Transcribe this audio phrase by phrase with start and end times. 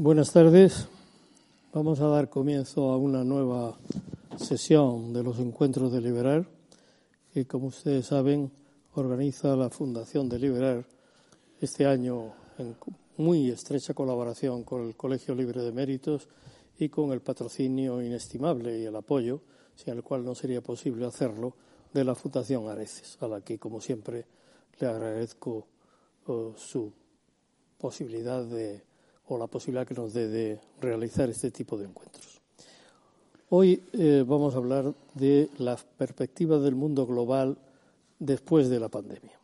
[0.00, 0.86] Buenas tardes.
[1.72, 3.76] Vamos a dar comienzo a una nueva
[4.36, 6.46] sesión de los encuentros de Liberar,
[7.34, 8.52] que como ustedes saben
[8.94, 10.86] organiza la Fundación de Liberar
[11.60, 12.76] este año en
[13.16, 16.28] muy estrecha colaboración con el Colegio Libre de Méritos
[16.78, 19.40] y con el patrocinio inestimable y el apoyo,
[19.74, 21.56] sin el cual no sería posible hacerlo,
[21.92, 24.26] de la Fundación Areces, a la que, como siempre,
[24.78, 25.66] le agradezco
[26.26, 26.92] oh, su
[27.76, 28.86] posibilidad de
[29.28, 32.40] o la posibilidad que nos dé de realizar este tipo de encuentros.
[33.50, 37.56] Hoy eh, vamos a hablar de las perspectivas del mundo global
[38.18, 39.38] después de la pandemia.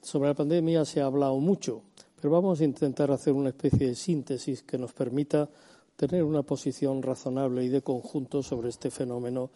[0.00, 1.82] Sobre la pandemia se ha hablado mucho,
[2.20, 5.48] pero vamos a intentar hacer una especie de síntesis que nos permita
[5.96, 9.50] tener una posición razonable y de conjunto sobre este fenómeno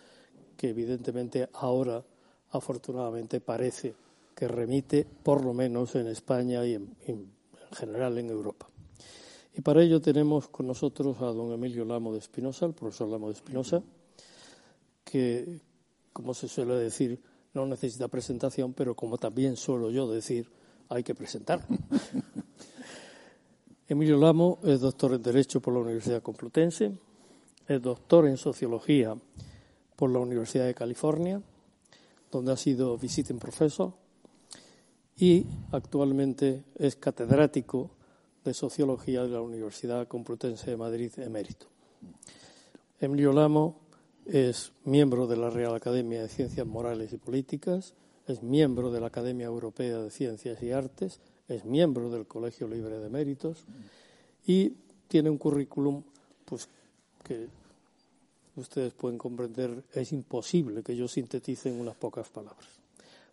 [0.57, 2.03] que evidentemente ahora
[2.51, 3.95] afortunadamente parece
[4.34, 7.27] que remite por lo menos en España y en, en
[7.73, 8.70] general en Europa.
[9.55, 13.29] Y para ello tenemos con nosotros a don Emilio Lamo de Espinosa, el profesor Lamo
[13.29, 13.83] de Espinosa,
[15.05, 15.61] que,
[16.12, 17.20] como se suele decir,
[17.53, 20.51] no necesita presentación, pero como también suelo yo decir,
[20.89, 21.67] hay que presentarlo.
[23.89, 26.93] Emilio Lamo es doctor en Derecho por la Universidad Complutense,
[27.67, 29.17] es doctor en Sociología
[29.97, 31.43] por la Universidad de California,
[32.31, 33.93] donde ha sido visiting professor,
[35.17, 37.91] y actualmente es catedrático
[38.45, 41.67] de Sociología de la Universidad Complutense de Madrid, emérito.
[43.01, 43.77] Emilio Lamo
[44.27, 47.95] es miembro de la Real Academia de Ciencias Morales y Políticas,
[48.27, 52.99] es miembro de la Academia Europea de Ciencias y Artes, es miembro del Colegio Libre
[52.99, 53.65] de Méritos
[54.47, 54.75] y
[55.09, 56.03] tiene un currículum
[56.45, 56.69] pues,
[57.25, 57.49] que
[58.56, 62.69] ustedes pueden comprender es imposible que yo sintetice en unas pocas palabras.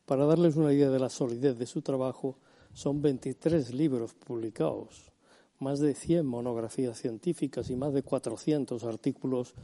[0.06, 2.36] Para darles una idea de la solidez de su trabajo,
[2.78, 5.12] son 23 libros publicados,
[5.58, 9.56] más de 100 monografías científicas y más de 400 artículos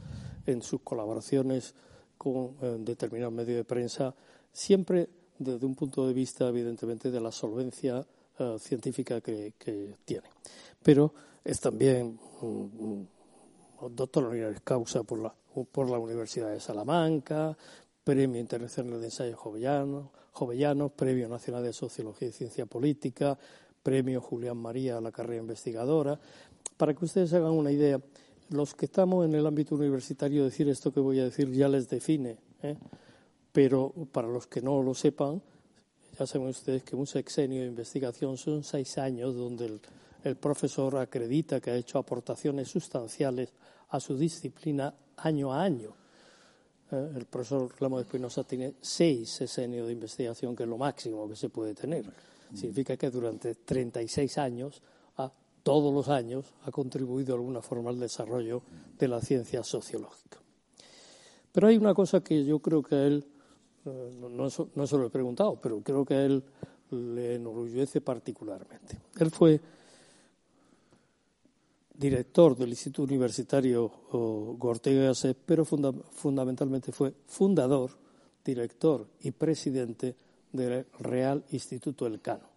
[0.46, 1.76] en sus colaboraciones
[2.18, 4.16] con eh, determinados medios de prensa,
[4.52, 5.08] siempre
[5.38, 8.04] desde un punto de vista, evidentemente, de la solvencia
[8.36, 9.52] eh, científica que,
[10.04, 10.26] tiene.
[10.82, 11.14] Pero
[11.44, 13.08] es también un,
[13.90, 15.32] doctor honoris causa por la,
[15.70, 17.56] por la Universidad de Salamanca,
[18.02, 23.38] Premio Internacional de Ensayo Jovellano, Jovellanos, Premio Nacional de Sociología y Ciencia Política,
[23.82, 26.18] Premio Julián María a la carrera investigadora.
[26.76, 28.00] Para que ustedes hagan una idea,
[28.50, 31.88] los que estamos en el ámbito universitario, decir esto que voy a decir ya les
[31.88, 32.76] define, ¿eh?
[33.52, 35.40] pero para los que no lo sepan,
[36.18, 39.80] ya saben ustedes que un sexenio de investigación son seis años donde
[40.24, 43.52] el, profesor acredita que ha hecho aportaciones sustanciales
[43.90, 45.94] a su disciplina año a año.
[46.94, 47.10] ¿Eh?
[47.16, 51.36] el profesor Ramos de Espinosa tiene seis sesenios de investigación, que es lo máximo que
[51.36, 52.04] se puede tener.
[52.54, 54.80] Significa que durante 36 años,
[55.16, 58.62] a, todos los años, ha contribuido de alguna forma al desarrollo
[58.98, 60.38] de la ciencia sociológica.
[61.52, 63.26] Pero hay una cosa que yo creo que a él,
[63.86, 66.42] eh, no, no, se lo he preguntado, pero creo que a él
[66.90, 69.00] le enorgullece particularmente.
[69.18, 69.60] Él fue
[71.94, 73.90] director del Instituto Universitario
[74.58, 75.12] Gortega
[75.46, 77.90] pero fundamentalmente fue fundador,
[78.44, 80.16] director y presidente
[80.52, 82.54] del Real Instituto Elcano.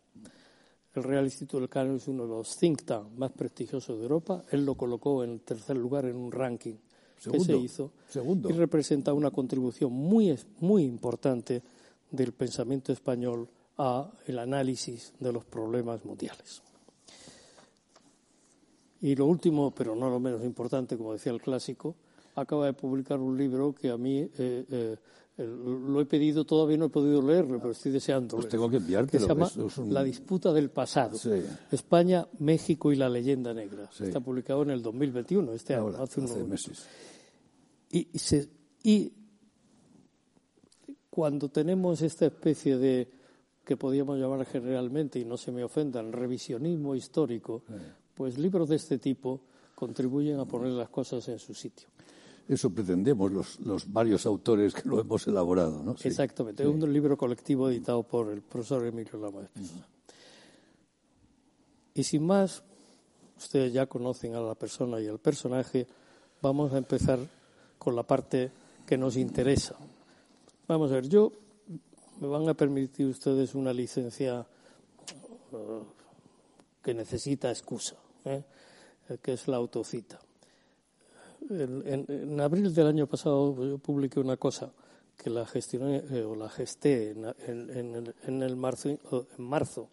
[0.94, 4.44] El Real Instituto Elcano es uno de los think tanks más prestigiosos de Europa.
[4.52, 6.76] Él lo colocó en el tercer lugar en un ranking
[7.32, 11.62] que se hizo y representa una contribución muy, muy importante
[12.10, 13.48] del pensamiento español
[13.78, 16.62] a el análisis de los problemas mundiales.
[19.02, 21.96] Y lo último, pero no lo menos importante, como decía el clásico,
[22.36, 24.98] acaba de publicar un libro que a mí eh, eh,
[25.38, 28.38] lo he pedido, todavía no he podido leerlo, pero estoy deseando.
[28.38, 29.12] Pues tengo que enviarte.
[29.12, 29.50] Que se llama
[29.88, 31.18] La disputa del pasado.
[31.72, 33.90] España, México y la leyenda negra.
[34.00, 36.88] Está publicado en el 2021, este año, hace unos meses.
[37.92, 38.08] Y,
[38.84, 39.14] y
[41.10, 43.10] cuando tenemos esta especie de
[43.64, 47.64] que podríamos llamar generalmente, y no se me ofendan, revisionismo histórico,
[48.18, 49.40] pues libros de este tipo
[49.76, 51.88] contribuyen a poner las cosas en su sitio.
[52.48, 55.96] Eso pretendemos los, los varios autores que lo hemos elaborado, ¿no?
[56.02, 56.64] Exactamente.
[56.64, 59.50] Es un libro colectivo editado por el profesor Emilio Lama
[61.94, 62.64] Y sin más,
[63.38, 65.86] ustedes ya conocen a la persona y al personaje,
[66.42, 67.20] vamos a empezar
[67.78, 68.50] con la parte
[68.86, 69.76] que nos interesa.
[70.68, 71.32] Vamos a ver, yo
[72.20, 74.48] me van a permitir ustedes una licencia
[75.52, 75.84] eh,
[76.82, 77.96] que necesita excusa,
[78.28, 78.44] ¿eh?
[79.22, 80.20] que es la autocita.
[81.50, 84.72] En, abril del año pasado yo publiqué una cosa
[85.16, 89.00] que la gestioné eh, o la gesté en, el marzo, en
[89.38, 89.90] marzo.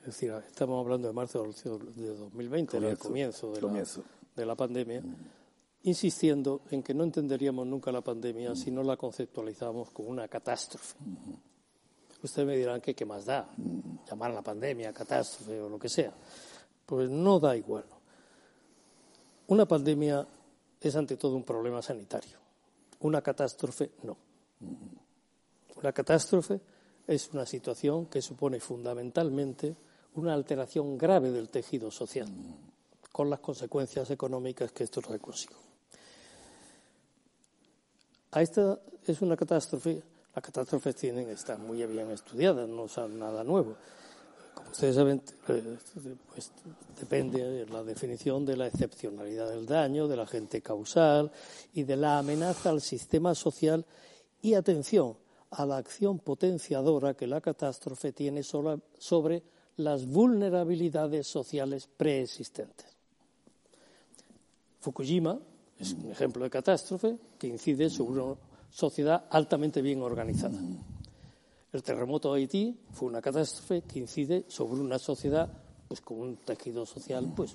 [0.00, 3.84] Es decir, estamos hablando de marzo de 2020, el comienzo de, La,
[4.36, 5.02] de la pandemia,
[5.82, 10.96] insistiendo en que no entenderíamos nunca la pandemia si no la conceptualizábamos como una catástrofe.
[12.22, 13.48] Ustedes me dirán que qué más da,
[14.08, 16.12] llamar a la pandemia catástrofe o lo que sea.
[16.86, 17.84] Pues no da igual.
[19.48, 20.26] Una pandemia
[20.80, 22.38] es ante todo un problema sanitario.
[23.00, 24.16] Una catástrofe no.
[25.76, 26.60] Una catástrofe
[27.06, 29.76] es una situación que supone fundamentalmente
[30.14, 32.28] una alteración grave del tejido social,
[33.12, 35.20] con las consecuencias económicas que esto trae.
[38.32, 40.02] A esta es una catástrofe,
[40.34, 43.76] las catástrofes tienen, están muy bien estudiadas, no son nada nuevo.
[44.70, 45.78] Ustedes saben, eh,
[46.32, 46.52] pues,
[46.98, 51.30] depende de la definición de la excepcionalidad del daño, del agente causal
[51.72, 53.84] y de la amenaza al sistema social
[54.42, 55.16] y atención
[55.50, 59.42] a la acción potenciadora que la catástrofe tiene sobre
[59.76, 62.86] las vulnerabilidades sociales preexistentes.
[64.80, 65.38] Fukushima
[65.78, 68.36] es un ejemplo de catástrofe que incide sobre una
[68.70, 70.58] sociedad altamente bien organizada.
[71.76, 75.46] El terremoto de Haití fue una catástrofe que incide sobre una sociedad
[75.86, 77.54] pues, con un tejido social pues,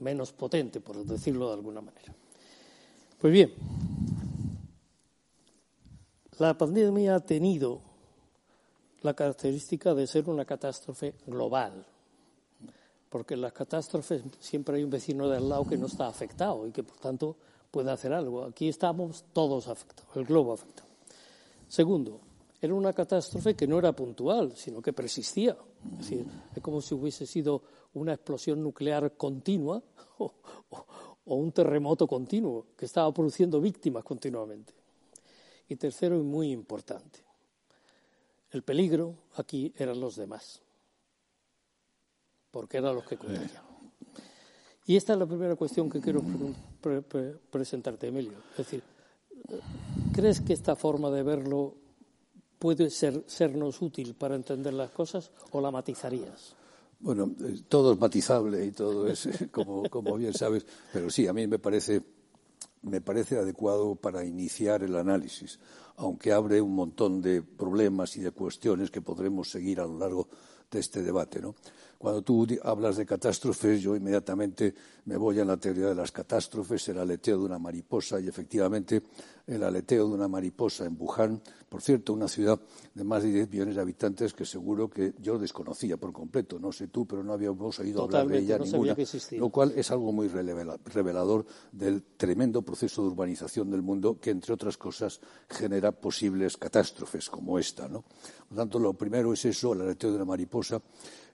[0.00, 2.14] menos potente, por decirlo de alguna manera.
[3.18, 3.50] Pues bien,
[6.38, 7.80] la pandemia ha tenido
[9.00, 11.86] la característica de ser una catástrofe global,
[13.08, 16.66] porque en las catástrofes siempre hay un vecino de al lado que no está afectado
[16.66, 17.36] y que, por tanto,
[17.70, 18.44] puede hacer algo.
[18.44, 20.90] Aquí estamos todos afectados, el globo afectado.
[21.68, 22.20] Segundo,
[22.62, 25.56] era una catástrofe que no era puntual, sino que persistía.
[25.94, 26.24] Es decir,
[26.54, 27.60] es como si hubiese sido
[27.94, 29.82] una explosión nuclear continua
[30.18, 30.32] o,
[31.24, 34.72] un terremoto continuo que estaba produciendo víctimas continuamente.
[35.68, 37.18] Y tercero, y muy importante,
[38.52, 40.62] el peligro aquí eran los demás,
[42.52, 43.72] porque eran los que contagiaban.
[44.86, 46.22] Y esta es la primera cuestión que quiero
[47.50, 48.38] presentarte, Emilio.
[48.52, 48.82] Es decir,
[50.12, 51.81] ¿crees que esta forma de verlo
[52.62, 56.54] puede ser, sernos útil para entender las cosas o la matizarías?
[57.00, 61.32] Bueno, eh, todo es matizable y todo es, como, como bien sabes, pero sí, a
[61.32, 62.02] mí me parece,
[62.82, 65.58] me parece adecuado para iniciar el análisis,
[65.96, 70.28] aunque abre un montón de problemas y de cuestiones que podremos seguir a lo largo
[70.70, 71.40] de este debate.
[71.40, 71.56] ¿no?
[72.02, 76.88] Cuando tú hablas de catástrofes, yo inmediatamente me voy a la teoría de las catástrofes,
[76.88, 79.04] el aleteo de una mariposa, y efectivamente
[79.46, 82.60] el aleteo de una mariposa en Wuhan, por cierto, una ciudad
[82.92, 86.72] de más de 10 millones de habitantes que seguro que yo desconocía por completo, no
[86.72, 88.96] sé tú, pero no habíamos oído hablar de ella ninguna,
[89.32, 94.52] lo cual es algo muy revelador del tremendo proceso de urbanización del mundo que, entre
[94.52, 97.86] otras cosas, genera posibles catástrofes como esta.
[97.86, 98.02] ¿no?
[98.02, 100.82] Por lo tanto, lo primero es eso, el aleteo de una mariposa,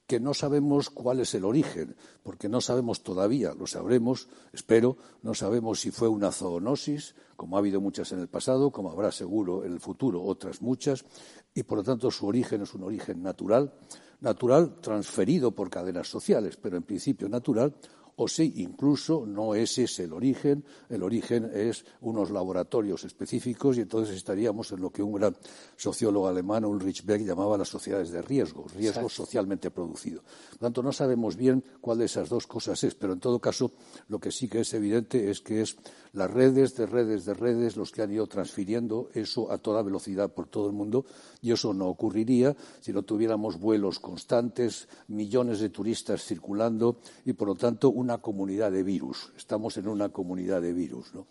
[0.08, 5.34] que no sabemos cuál es el origen, porque no sabemos todavía, lo sabremos, espero, no
[5.34, 9.66] sabemos si fue una zoonosis, como ha habido muchas en el pasado, como habrá seguro
[9.66, 11.04] en el futuro otras muchas,
[11.52, 13.74] y por lo tanto su origen es un origen natural,
[14.20, 17.74] natural transferido por cadenas sociales, pero en principio natural,
[18.20, 23.82] o si incluso no es ese el origen, el origen es unos laboratorios específicos y
[23.82, 25.36] entonces estaríamos en lo que un gran
[25.76, 30.22] sociólogo alemán, Ulrich Beck, llamaba las sociedades de riesgo, riesgo socialmente producido.
[30.50, 33.70] Por tanto, no sabemos bien cuál de esas dos cosas es, pero en todo caso,
[34.08, 35.76] lo que sí que es evidente es que es
[36.12, 40.32] las redes de redes de redes los que han ido transfiriendo eso a toda velocidad
[40.32, 41.04] por todo el mundo
[41.42, 47.48] y eso no ocurriría si no tuviéramos vuelos constantes, millones de turistas circulando y, por
[47.48, 49.32] lo tanto, una comunidad de virus.
[49.36, 51.26] Estamos en una comunidad de virus, ¿no?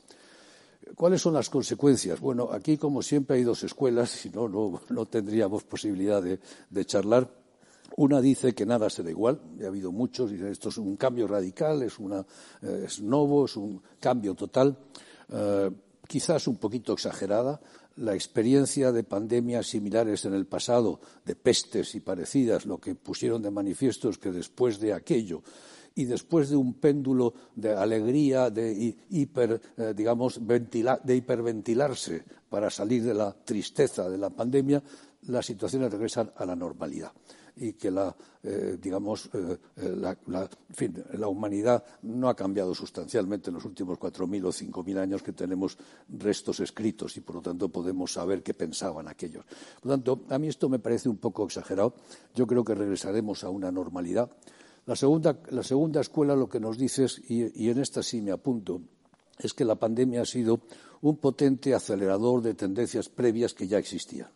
[0.96, 2.20] ¿Cuáles son las consecuencias?
[2.20, 7.30] Bueno, aquí, como siempre, hay dos escuelas, si no, no, tendríamos posibilidad de, charlar.
[7.96, 11.82] Una dice que nada será igual, ha habido muchos, dicen esto es un cambio radical,
[11.82, 12.26] es, una,
[12.62, 14.78] eh, es nuevo, es un cambio total.
[15.30, 15.72] Eh,
[16.08, 17.60] quizás un poquito exagerada.
[17.98, 23.42] La experiencia de pandemias similares en el pasado, de pestes y parecidas, lo que pusieron
[23.42, 25.42] de manifiesto es que después de aquello
[25.96, 33.04] y después de un péndulo de alegría, de hiper, eh, digamos, de hiperventilarse para salir
[33.04, 34.84] de la tristeza de la pandemia,
[35.24, 37.12] las situaciones regresan a la normalidad.
[37.60, 39.58] Y que la, eh, digamos, eh,
[39.98, 45.34] la, la, humanidad no ha cambiado sustancialmente en los últimos 4.000 o 5.000 años que
[45.34, 45.78] tenemos
[46.10, 49.46] restos escritos y, por lo tanto, podemos saber qué pensaban aquellos.
[49.82, 51.94] Por lo tanto, a mí esto me parece un poco exagerado.
[52.36, 54.30] Yo creo que regresaremos a una normalidad.
[54.86, 58.32] La segunda, la segunda escuela lo que nos dice es, y en esta sí me
[58.32, 58.82] apunto,
[59.38, 60.62] es que la pandemia ha sido
[61.02, 64.30] un potente acelerador de tendencias previas que ya existían.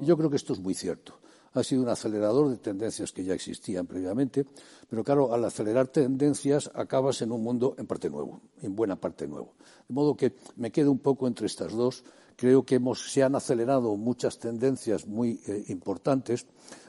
[0.00, 1.18] Y yo creo que esto es muy cierto.
[1.54, 4.46] Ha sido un acelerador de tendencias que ya existían previamente,
[4.88, 9.28] pero claro, al acelerar tendencias acabas en un mundo en parte nuevo, en buena parte
[9.28, 9.54] nuevo.
[9.86, 12.04] De modo que me quedo un poco entre estas dos.
[12.36, 16.46] Creo que se han acelerado muchas tendencias muy eh, importantes.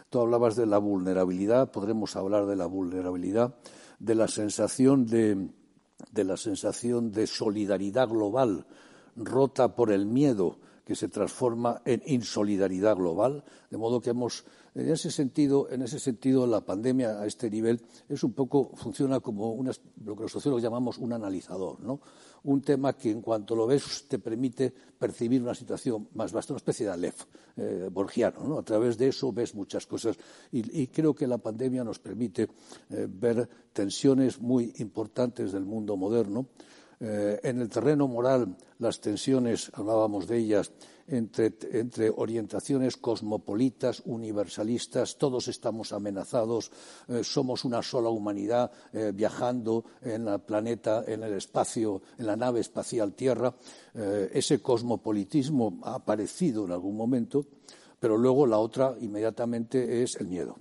[0.10, 3.56] Tú hablabas de la vulnerabilidad, podremos hablar de la vulnerabilidad,
[4.00, 5.50] de la sensación de,
[6.12, 8.66] de la sensación de solidaridad global
[9.16, 14.90] rota por el miedo que se transforma en insolidaridad global, de modo que hemos en
[14.90, 19.64] ese sentido, en ese sentido la pandemia a este nivel es un poco funciona como
[20.04, 22.00] lo que los sociólogos llamamos un analizador, ¿no?
[22.46, 26.58] Un tema que en cuanto lo ves te permite percibir una situación más vasta, una
[26.58, 27.24] especie de Aleph
[27.56, 28.58] eh, borgiano, ¿no?
[28.58, 30.18] A través de eso ves muchas cosas
[30.52, 32.50] y, creo que la pandemia nos permite
[32.90, 36.48] eh, ver tensiones muy importantes del mundo moderno
[37.06, 40.72] eh, en el terreno moral, las tensiones, hablábamos de ellas,
[41.06, 41.52] entre,
[42.16, 46.72] orientaciones cosmopolitas, universalistas, todos estamos amenazados,
[47.10, 52.38] eh, somos una sola humanidad eh, viajando en el planeta, en el espacio, en la
[52.38, 53.54] nave espacial Tierra.
[53.94, 57.46] ese cosmopolitismo ha aparecido en algún momento,
[58.00, 60.56] pero luego la otra inmediatamente es el miedo.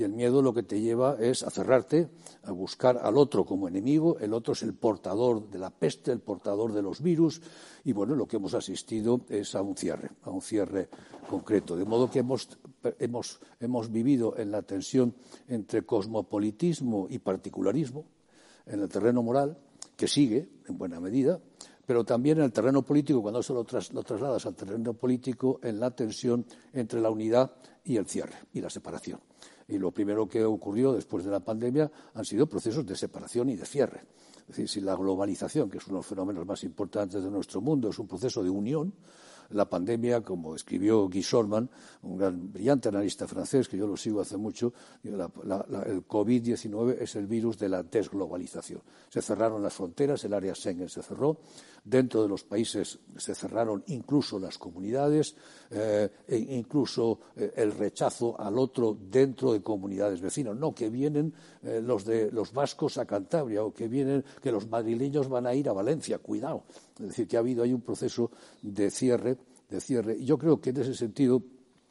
[0.00, 2.08] Y el miedo lo que te lleva es a cerrarte,
[2.44, 4.16] a buscar al otro como enemigo.
[4.18, 7.42] El otro es el portador de la peste, el portador de los virus.
[7.84, 10.88] Y bueno, lo que hemos asistido es a un cierre, a un cierre
[11.28, 11.76] concreto.
[11.76, 15.14] De modo que hemos, vivido en la tensión
[15.48, 18.06] entre cosmopolitismo y particularismo,
[18.64, 19.58] en el terreno moral,
[19.98, 21.38] que sigue en buena medida,
[21.84, 23.64] pero también en el terreno político, cuando eso lo,
[24.02, 27.52] trasladas al terreno político, en la tensión entre la unidad
[27.84, 29.20] y el cierre y la separación.
[29.70, 33.56] Y lo primero que ocurrió después de la pandemia han sido procesos de separación y
[33.56, 34.02] de cierre.
[34.40, 37.60] Es decir, si la globalización, que es uno de los fenómenos más importantes de nuestro
[37.60, 38.92] mundo, es un proceso de unión,
[39.50, 41.68] la pandemia, como escribió Guy Sorman,
[42.02, 45.18] un gran, brillante analista francés, que yo lo sigo hace mucho, el
[46.06, 48.82] COVID-19 es el virus de la desglobalización.
[49.08, 51.38] Se cerraron las fronteras, el área Schengen se cerró,
[51.84, 55.34] dentro de los países se cerraron incluso las comunidades,
[55.70, 60.56] eh, e incluso eh, el rechazo al otro dentro de comunidades vecinas.
[60.56, 64.68] No, que vienen eh, los de los vascos a Cantabria o que vienen que los
[64.68, 66.18] madrileños van a ir a Valencia.
[66.18, 66.64] Cuidado.
[67.00, 68.30] Es decir, que ha habido ahí un proceso
[68.62, 69.38] de cierre,
[69.68, 70.16] de cierre.
[70.18, 71.42] Y yo creo que en ese sentido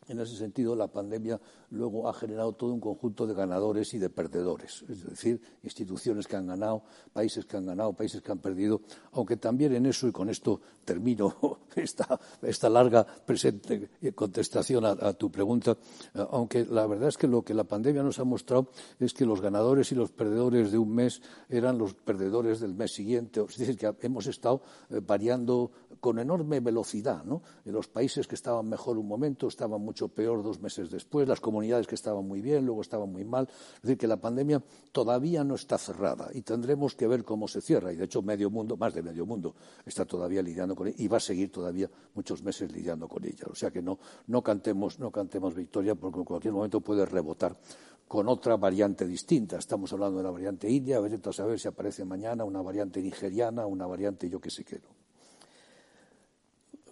[0.09, 1.39] en ese sentido, la pandemia
[1.71, 6.35] luego ha generado todo un conjunto de ganadores y de perdedores, es decir, instituciones que
[6.35, 6.83] han ganado,
[7.13, 10.61] países que han ganado, países que han perdido, aunque también en eso, y con esto
[10.85, 15.77] termino esta, larga presente contestación a, tu pregunta,
[16.13, 19.25] eh, aunque la verdad es que lo que la pandemia nos ha mostrado es que
[19.25, 23.57] los ganadores y los perdedores de un mes eran los perdedores del mes siguiente, es
[23.57, 27.41] decir, que hemos estado eh, variando con enorme velocidad, ¿no?
[27.65, 31.95] Los países que estaban mejor un momento estaban mucho peor dos meses después, las que
[31.95, 33.47] estaban muy bien, luego estaban muy mal.
[33.75, 37.61] Es decir, que la pandemia todavía no está cerrada y tendremos que ver cómo se
[37.61, 37.91] cierra.
[37.91, 41.07] Y de hecho, medio mundo, más de medio mundo, está todavía lidiando con ella y
[41.07, 43.45] va a seguir todavía muchos meses lidiando con ella.
[43.49, 47.57] O sea que no, no, cantemos, no cantemos victoria porque en cualquier momento puede rebotar
[48.07, 49.57] con otra variante distinta.
[49.57, 53.01] Estamos hablando de la variante india, a ver, a saber si aparece mañana una variante
[53.01, 54.77] nigeriana, una variante yo qué sé qué.
[54.77, 54.99] ¿no?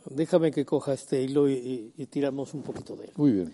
[0.09, 3.11] Déjame que coja este hilo y, tiramos un poquito de él.
[3.17, 3.53] Muy bien.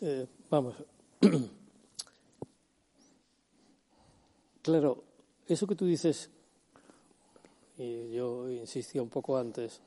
[0.00, 0.74] Eh, vamos.
[4.62, 5.02] claro,
[5.48, 6.30] eso que tú dices,
[7.76, 9.80] y yo insistía un poco antes,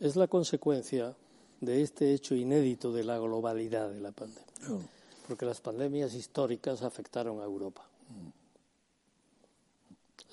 [0.00, 1.14] es la consecuencia
[1.60, 4.44] de este hecho inédito de la globalidad de la pandemia.
[4.68, 4.80] Oh.
[5.28, 7.86] Porque las pandemias históricas afectaron a Europa.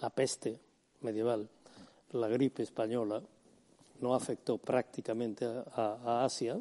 [0.01, 0.59] La peste
[1.01, 1.47] medieval,
[2.11, 3.21] la gripe española,
[4.01, 6.59] no afectó prácticamente a, Asia,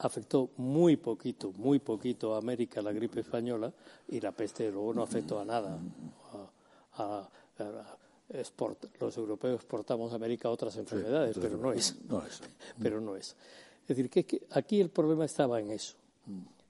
[0.00, 3.72] afectó muy poquito, muy poquito a América la gripe española
[4.08, 5.78] y la peste luego no afectó a nada.
[8.98, 11.96] los europeos exportamos a América otras enfermedades, pero no es.
[12.82, 13.36] Pero no es.
[13.82, 15.96] Es decir, que, aquí el problema estaba en eso,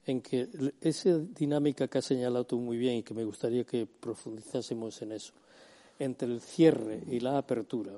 [0.05, 0.49] en que
[0.81, 5.13] esa dinámica que has señalado tú muy bien y que me gustaría que profundizásemos en
[5.13, 5.33] eso,
[5.99, 7.93] entre el cierre y la apertura,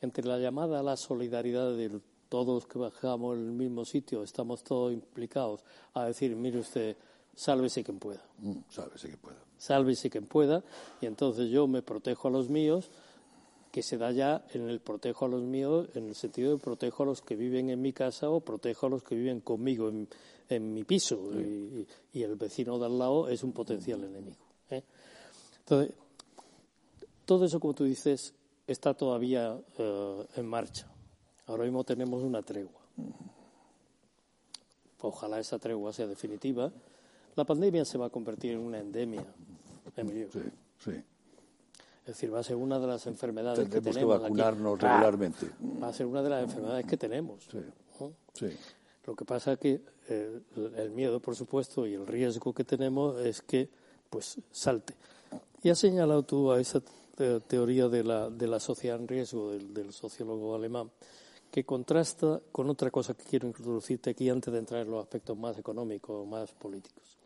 [0.00, 4.62] entre la llamada a la solidaridad de todos que bajamos en el mismo sitio, estamos
[4.62, 5.64] todos implicados,
[5.94, 6.96] a decir, mire usted,
[7.34, 8.24] sálvese quien pueda.
[8.38, 9.38] Mm, sálvese quien pueda.
[9.58, 10.64] Sálvese quien pueda.
[11.00, 12.90] Y entonces yo me protejo a los míos,
[13.70, 17.02] que se da ya en el protejo a los míos, en el sentido de protejo
[17.02, 19.90] a los que viven en mi casa o protejo a los que viven conmigo
[20.48, 21.30] en, mi piso.
[21.34, 24.38] Y, el vecino de al lado es un potencial enemigo.
[24.70, 24.82] ¿eh?
[25.58, 25.94] Entonces,
[27.26, 28.32] todo eso, como tú dices,
[28.66, 30.88] está todavía eh, en marcha.
[31.46, 32.80] Ahora mismo tenemos una tregua.
[35.00, 36.72] Ojalá esa tregua sea definitiva.
[37.36, 39.24] La pandemia se va a convertir en una endemia,
[39.96, 40.28] Emilio.
[40.32, 40.40] Sí,
[40.78, 40.90] sí.
[42.00, 43.98] Es decir, va a ser una de las enfermedades que tenemos.
[43.98, 45.50] que vacunarnos regularmente.
[45.82, 47.44] Va a ser una de las enfermedades que tenemos.
[47.50, 47.58] Sí,
[48.32, 48.56] sí.
[49.04, 50.40] Lo que pasa es que eh,
[50.76, 53.68] el miedo, por supuesto, y el riesgo que tenemos es que
[54.10, 54.94] pues salte.
[55.62, 56.80] Y has señalado tú a esa
[57.46, 60.90] teoría de la, de la sociedad en riesgo del sociólogo alemán
[61.50, 65.36] que contrasta con otra cosa que quiero introducirte aquí antes de entrar en los aspectos
[65.36, 67.16] más económicos, más políticos,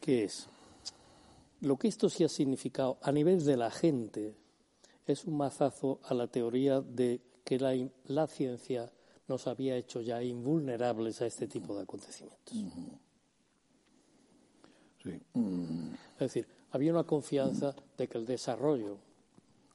[0.00, 0.48] que es
[1.60, 4.34] lo que esto sí ha significado a nivel de la gente
[5.06, 7.74] es un mazazo a la teoría de que la,
[8.06, 8.90] la ciencia
[9.28, 12.54] nos había hecho ya invulnerables a este tipo de acontecimientos.
[15.02, 15.20] Sí.
[16.14, 18.98] Es decir, había una confianza de que el desarrollo,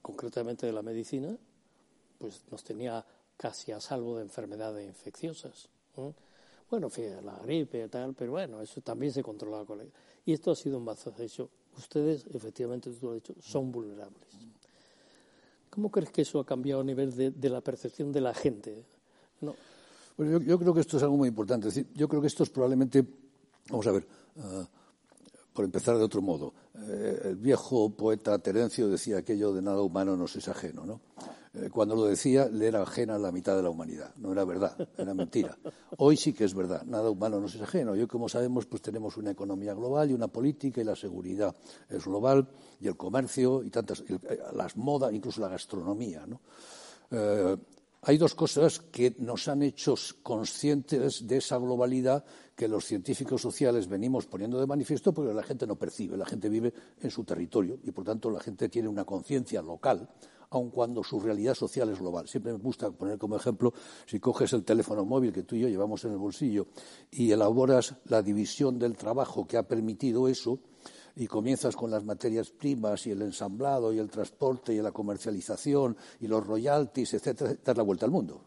[0.02, 1.36] concretamente de la medicina,
[2.18, 3.06] pues nos tenía
[3.42, 5.68] casi a salvo de enfermedades infecciosas.
[6.70, 9.82] Bueno, fíjate, la gripe y tal, pero bueno, eso también se controlaba con.
[10.24, 11.50] Y esto ha sido un de hecho.
[11.76, 14.28] Ustedes, efectivamente, tú lo has dicho, son vulnerables.
[15.72, 18.86] ¿Cómo crees que eso ha cambiado a nivel de, la percepción de la gente?
[19.40, 19.56] No.
[20.18, 21.66] Bueno, yo, creo que esto es algo muy importante.
[21.66, 23.04] decir, yo creo que esto es probablemente,
[23.70, 24.06] vamos a ver,
[24.38, 24.68] ah,
[25.52, 30.16] por empezar de otro modo, eh, el viejo poeta Terencio decía aquello de nada humano
[30.16, 31.02] nos es ajeno, ¿no?
[31.54, 34.14] Eh, cuando lo decía, le era ajena a la mitad de la humanidad.
[34.16, 35.58] No era verdad, era mentira.
[35.98, 37.92] Hoy sí que es verdad, nada humano nos es ajeno.
[37.92, 41.56] Hoy, como sabemos, pues tenemos una economía global y una política y la seguridad
[41.90, 42.48] es global
[42.80, 44.20] y el comercio y tantas, eh,
[44.54, 46.42] las modas, incluso la gastronomía, ¿no?
[48.04, 53.88] hay dos cosas que nos han hecho conscientes de esa globalidad que los científicos sociales
[53.88, 57.80] venimos poniendo de manifiesto porque la gente no percibe, la gente vive en su territorio
[57.84, 60.10] y por tanto la gente tiene una conciencia local,
[60.52, 62.28] aun cuando su realidad social es global.
[62.28, 63.74] Siempre me gusta poner como ejemplo,
[64.06, 66.68] si coges el teléfono móvil que tú y yo llevamos en el bolsillo
[67.10, 70.60] y elaboras la división del trabajo que ha permitido eso,
[71.16, 75.98] y comienzas con las materias primas y el ensamblado y el transporte y la comercialización
[76.22, 78.42] y los royalties, etcétera, dar la vuelta al mundo.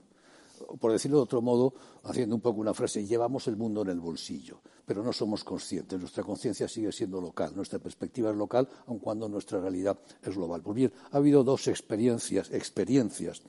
[0.81, 1.75] Por decirlo de otro modo,
[2.05, 5.99] haciendo un poco una frase, llevamos el mundo en el bolsillo, pero no somos conscientes.
[5.99, 10.63] Nuestra conciencia sigue siendo local, nuestra perspectiva es local, aun cuando nuestra realidad es global.
[10.63, 13.43] Pues bien, ha habido dos experiencias, experiencias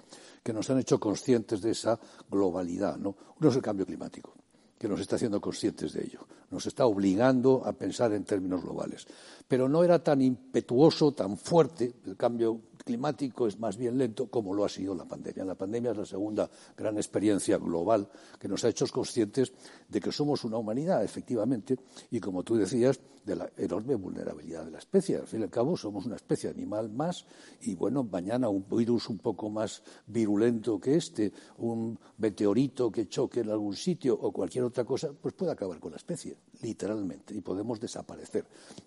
[0.44, 2.00] que nos han hecho conscientes de esa
[2.30, 2.98] globalidad.
[2.98, 3.16] ¿no?
[3.40, 4.34] Uno es el cambio climático
[4.78, 6.28] que nos está haciendo conscientes de ello.
[6.52, 9.08] Nos está obligando a pensar en términos globales.
[9.48, 14.54] Pero no era tan impetuoso, tan fuerte el cambio climático es más bien lento como
[14.54, 15.44] lo ha sido la pandemia.
[15.44, 18.08] La pandemia es la segunda gran experiencia global
[18.40, 19.52] que nos ha hecho conscientes
[19.90, 21.78] de que somos una humanidad, efectivamente,
[22.12, 25.18] y como tú decías, de la enorme vulnerabilidad de la especie.
[25.18, 27.26] Al fin y al cabo, somos una especie animal más
[27.62, 33.42] y, bueno, mañana un virus un poco más virulento que este, un meteorito que choque
[33.42, 37.42] en algún sitio o cualquier otra cosa, pues puede acabar con la especie, literalmente, y
[37.42, 38.46] podemos desaparecer.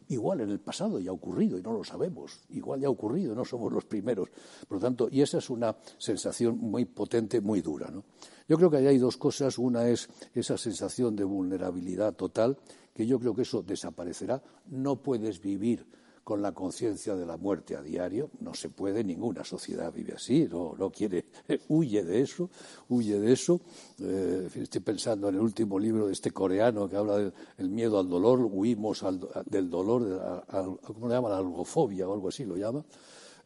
[0.08, 2.40] Igual en el pasado ya ha ocurrido y no lo sabemos.
[2.50, 4.28] Igual ya ha ocurrido, no somos los primeros.
[4.68, 7.90] Por lo tanto, y esa es una sensación muy potente, muy dura.
[7.90, 8.04] ¿no?
[8.48, 9.58] Yo creo que ahí hay dos cosas.
[9.58, 12.56] Una es esa sensación de vulnerabilidad total,
[12.98, 14.42] que yo creo que eso desaparecerá.
[14.66, 15.86] No puedes vivir
[16.24, 18.28] con la conciencia de la muerte a diario.
[18.40, 21.26] No se puede, ninguna sociedad vive así, no, no quiere,
[21.68, 22.50] huye de eso,
[22.88, 23.60] huye de eso.
[24.00, 28.08] Eh, estoy pensando en el último libro de este coreano que habla del miedo al
[28.08, 29.04] dolor, huimos
[29.46, 31.28] del dolor, de ¿cómo le llama?
[31.28, 32.84] La algofobia o algo así lo llama.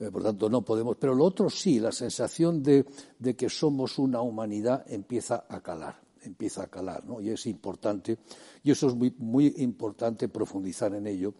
[0.00, 0.96] Eh, por tanto, no podemos.
[0.96, 2.86] Pero lo otro sí, la sensación de,
[3.36, 7.20] que somos una humanidad empieza a calar, empieza a calar, ¿no?
[7.20, 8.18] Y es importante,
[8.62, 11.34] y eso es muy, muy importante profundizar en ello,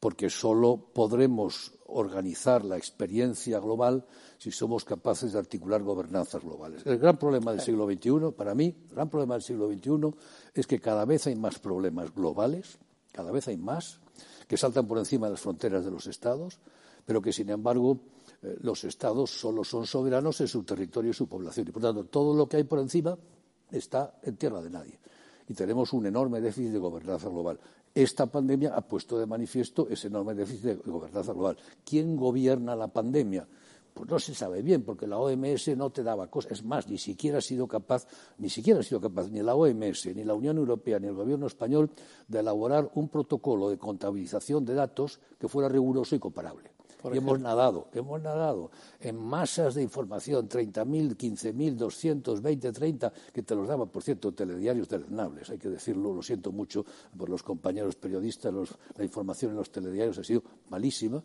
[0.00, 4.06] porque solo podremos organizar la experiencia global
[4.38, 6.86] si somos capaces de articular gobernanzas globales.
[6.86, 10.14] El gran problema del siglo XXI, para mí, el gran problema del siglo XXI
[10.54, 12.78] es que cada vez hay más problemas globales,
[13.10, 14.00] cada vez hay más,
[14.46, 16.58] que saltan por encima de las fronteras de los Estados,
[17.04, 17.98] pero que, sin embargo,
[18.42, 21.66] eh, los Estados solo son soberanos en su territorio y su población.
[21.68, 23.16] Y, por tanto, todo lo que hay por encima
[23.70, 24.98] está en tierra de nadie.
[25.48, 27.58] Y tenemos un enorme déficit de gobernanza global.
[27.94, 31.56] Esta pandemia ha puesto de manifiesto ese enorme déficit de gobernanza global.
[31.84, 33.48] ¿Quién gobierna la pandemia?
[33.94, 36.52] Pues no se sabe bien, porque la OMS no te daba cosas.
[36.52, 38.06] Es más, ni siquiera ha sido capaz,
[38.38, 41.46] ni siquiera ha sido capaz ni la OMS, ni la Unión Europea, ni el gobierno
[41.46, 41.90] español
[42.28, 46.77] de elaborar un protocolo de contabilización de datos que fuera riguroso y comparable
[47.12, 53.54] y hemos nadado, hemos nadado en masas de información, 30.000, 15.000, 220, 30, que te
[53.54, 56.84] los daban, por cierto, telediarios deleznables, hay que decirlo, lo siento mucho
[57.16, 58.52] por los compañeros periodistas,
[58.96, 61.22] la información en los telediarios ha sido malísima,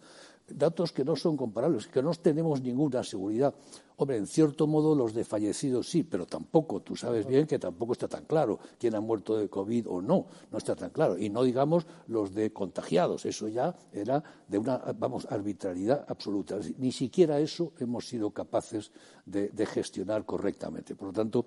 [0.47, 3.53] datos que no son comparables, que no tenemos ninguna seguridad.
[3.95, 7.93] Hombre, en cierto modo los de fallecidos sí, pero tampoco, tú sabes bien que tampoco
[7.93, 11.17] está tan claro quién ha muerto de COVID o no, no está tan claro.
[11.17, 16.59] Y no digamos los de contagiados, eso ya era de una, vamos, arbitrariedad absoluta.
[16.77, 18.91] Ni siquiera eso hemos sido capaces
[19.25, 20.95] de, gestionar correctamente.
[20.95, 21.45] Por lo tanto,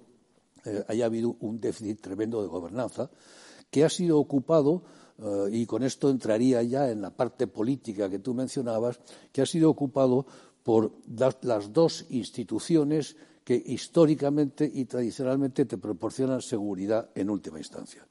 [0.64, 3.10] eh, haya habido un déficit tremendo de gobernanza
[3.70, 4.82] que ha sido ocupado
[5.18, 9.00] eh, y con esto entraría ya en la parte política que tú mencionabas,
[9.32, 10.26] que ha sido ocupado
[10.62, 10.92] por
[11.42, 18.04] las dos instituciones que históricamente y tradicionalmente te proporcionan seguridad en última instancia.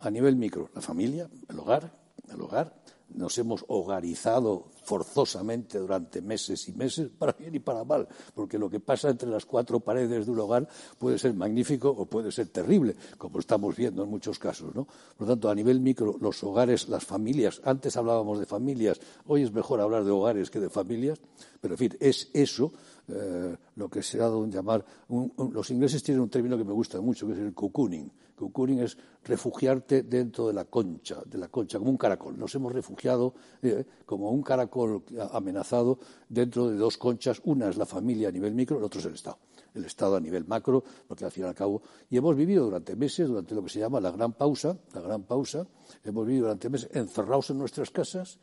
[0.00, 2.74] A nivel micro, la familia, el hogar, el hogar,
[3.14, 8.68] nos hemos hogarizado forzosamente durante meses y meses, para bien y para mal, porque lo
[8.68, 12.48] que pasa entre las cuatro paredes de un hogar puede ser magnífico o puede ser
[12.48, 14.74] terrible, como estamos viendo en muchos casos.
[14.74, 14.84] ¿no?
[14.84, 19.42] Por lo tanto, a nivel micro, los hogares, las familias, antes hablábamos de familias, hoy
[19.42, 21.20] es mejor hablar de hogares que de familias,
[21.60, 22.72] pero en fin, es eso
[23.08, 24.84] eh, lo que se ha dado en llamar.
[25.08, 28.10] los ingleses tienen un término que me gusta mucho, que es el cocooning.
[28.36, 32.38] Cocooning es refugiarte dentro de la concha, de la concha, como un caracol.
[32.38, 37.40] Nos hemos refugiado eh, como un caracol amenazado dentro de dos conchas.
[37.44, 39.38] Una es la familia a nivel micro, el otro es el Estado.
[39.74, 41.82] El Estado a nivel macro, porque al fin y al cabo.
[42.10, 45.22] Y hemos vivido durante meses, durante lo que se llama la gran pausa, la gran
[45.22, 45.66] pausa,
[46.04, 48.38] hemos vivido durante meses encerrados en nuestras casas,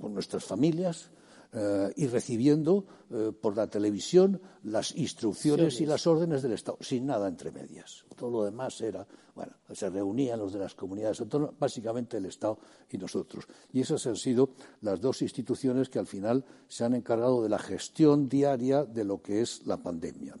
[0.00, 1.10] con nuestras familias,
[1.50, 7.06] eh, y recibiendo eh, por la televisión las instrucciones y las órdenes del Estado, sin
[7.06, 8.04] nada entre medias.
[8.14, 12.58] Todo lo demás era, bueno, se reunían los de las comunidades autónomas, básicamente el Estado
[12.90, 13.46] y nosotros.
[13.72, 14.50] Y esas han sido
[14.82, 19.22] las dos instituciones que al final se han encargado de la gestión diaria de lo
[19.22, 20.34] que es la pandemia.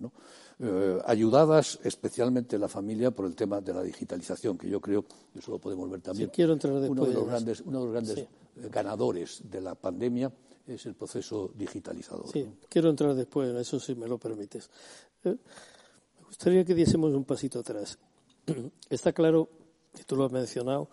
[0.60, 5.38] Eh, ayudadas especialmente la familia por el tema de la digitalización, que yo creo que
[5.38, 6.28] eso lo podemos ver también.
[6.34, 8.28] quiero entrar uno de los grandes, uno de los grandes
[8.70, 10.30] ganadores de la pandemia
[10.68, 12.28] es el proceso digitalizador.
[12.30, 14.70] Sí, quiero entrar después en eso, si me lo permites.
[15.24, 15.36] Eh,
[16.18, 17.98] me gustaría que diésemos un pasito atrás.
[18.90, 19.48] Está claro,
[19.98, 20.88] y tú lo has mencionado,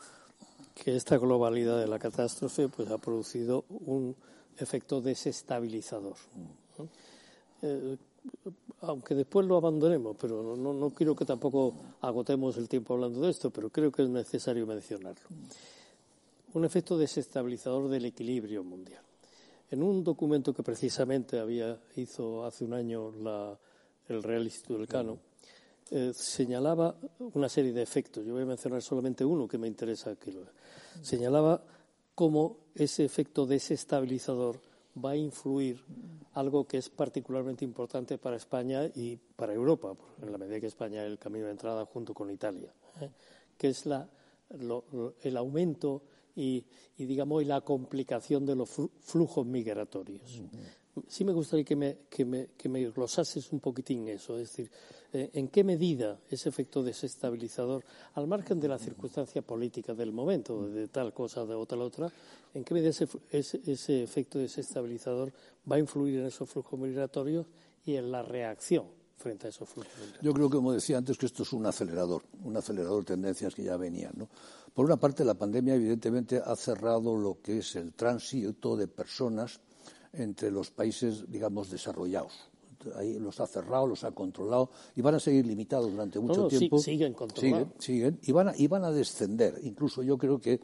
[0.74, 4.16] que esta globalidad de la catástrofe pues, ha producido un
[4.58, 6.16] efecto desestabilizador.
[7.62, 7.98] Eh,
[8.82, 13.32] aunque después lo abandonemos, pero no, no, quiero que tampoco agotemos el tiempo hablando de
[13.32, 15.28] esto, pero creo que es necesario mencionarlo.
[16.54, 19.05] Un efecto desestabilizador del equilibrio mundial.
[19.76, 23.12] En un documento que precisamente había hizo hace un año
[24.08, 25.18] el Real Instituto del Cano,
[25.92, 26.96] eh, señalaba
[27.34, 28.26] una serie de efectos.
[28.26, 30.34] Yo voy a mencionar solamente uno que me interesa aquí.
[31.02, 31.62] Señalaba
[32.16, 34.62] cómo ese efecto desestabilizador
[34.96, 35.84] va a influir
[36.36, 41.04] algo que es particularmente importante para España y para Europa, en la medida que España
[41.04, 43.10] es el camino de entrada junto con Italia, ¿eh?
[43.58, 44.08] que es la,
[45.22, 46.02] el aumento
[46.36, 46.66] y,
[46.98, 48.70] digamos, la complicación de los
[49.00, 50.42] flujos migratorios.
[51.08, 54.72] Sí me gustaría que me, que, me, que me glosases un poquitín eso, es decir,
[55.12, 60.70] eh, en qué medida ese efecto desestabilizador, al margen de la circunstancia política del momento,
[60.70, 62.10] de tal cosa o de tal otra,
[62.54, 65.34] en qué medida ese, ese, ese efecto desestabilizador
[65.70, 67.46] va a influir en esos flujos migratorios
[67.86, 69.92] y en la reacción frente a esos flujos.
[70.22, 73.56] Yo creo que, como decía antes, que esto es un acelerador, un acelerador de tendencias
[73.56, 74.28] que ya venían, ¿no?
[74.74, 79.62] Por una parte, la pandemia evidentemente ha cerrado lo que es el tránsito de personas
[80.12, 82.34] entre los países, digamos, desarrollados.
[82.96, 86.78] Ahí los ha cerrado, los ha controlado y van a seguir limitados durante mucho tiempo.
[86.78, 87.70] siguen controlados.
[87.80, 89.60] Siguen, y van, a, y van a descender.
[89.64, 90.60] Incluso yo creo que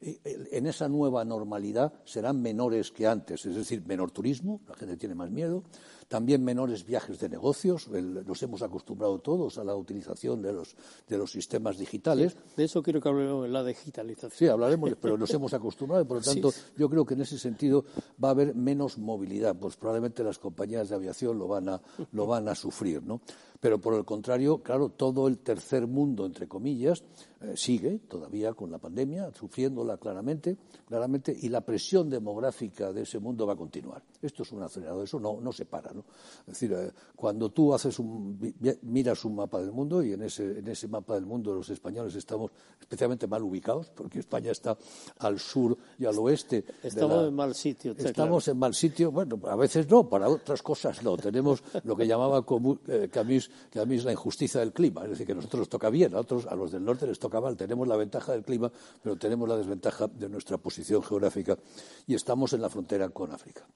[0.00, 4.98] eh, en esa nueva normalidad serán menores que antes, es decir, menor turismo, la gente
[4.98, 5.64] tiene más miedo,
[6.08, 10.76] también menores viajes de negocios, nos hemos acostumbrado todos a la utilización de los,
[11.08, 12.36] de los sistemas digitales.
[12.56, 14.32] de eso quiero que hablemos, la digitalización.
[14.32, 17.38] Sí, hablaremos, pero nos hemos acostumbrado y por lo tanto yo creo que en ese
[17.38, 17.84] sentido
[18.22, 21.80] va a haber menos movilidad, pues probablemente las compañías de aviación lo van a,
[22.12, 23.20] lo van a sufrir, ¿no?
[23.64, 27.02] Pero por el contrario, claro, todo el tercer mundo, entre comillas,
[27.40, 33.18] eh, sigue todavía con la pandemia, sufriéndola claramente, claramente, y la presión demográfica de ese
[33.18, 34.02] mundo va a continuar.
[34.20, 35.93] Esto es un acelerador, eso no, no se para.
[35.94, 36.04] ¿No?
[36.40, 38.38] Es decir, eh, cuando tú haces un,
[38.82, 42.14] miras un mapa del mundo, y en ese, en ese mapa del mundo los españoles
[42.16, 44.76] estamos especialmente mal ubicados, porque España está
[45.18, 46.64] al sur y al oeste.
[46.82, 47.94] Estamos en mal sitio.
[47.96, 51.16] Estamos en mal sitio, bueno, a veces no, para otras cosas no.
[51.16, 52.44] Tenemos lo que llamaba
[52.88, 56.14] eh, Camus, Camus la injusticia del clima, es decir, que a nosotros nos toca bien,
[56.14, 58.70] a otros, a los del norte les toca tenemos la ventaja del clima,
[59.02, 61.58] pero tenemos la desventaja de nuestra posición geográfica
[62.06, 63.66] y estamos en la frontera con África.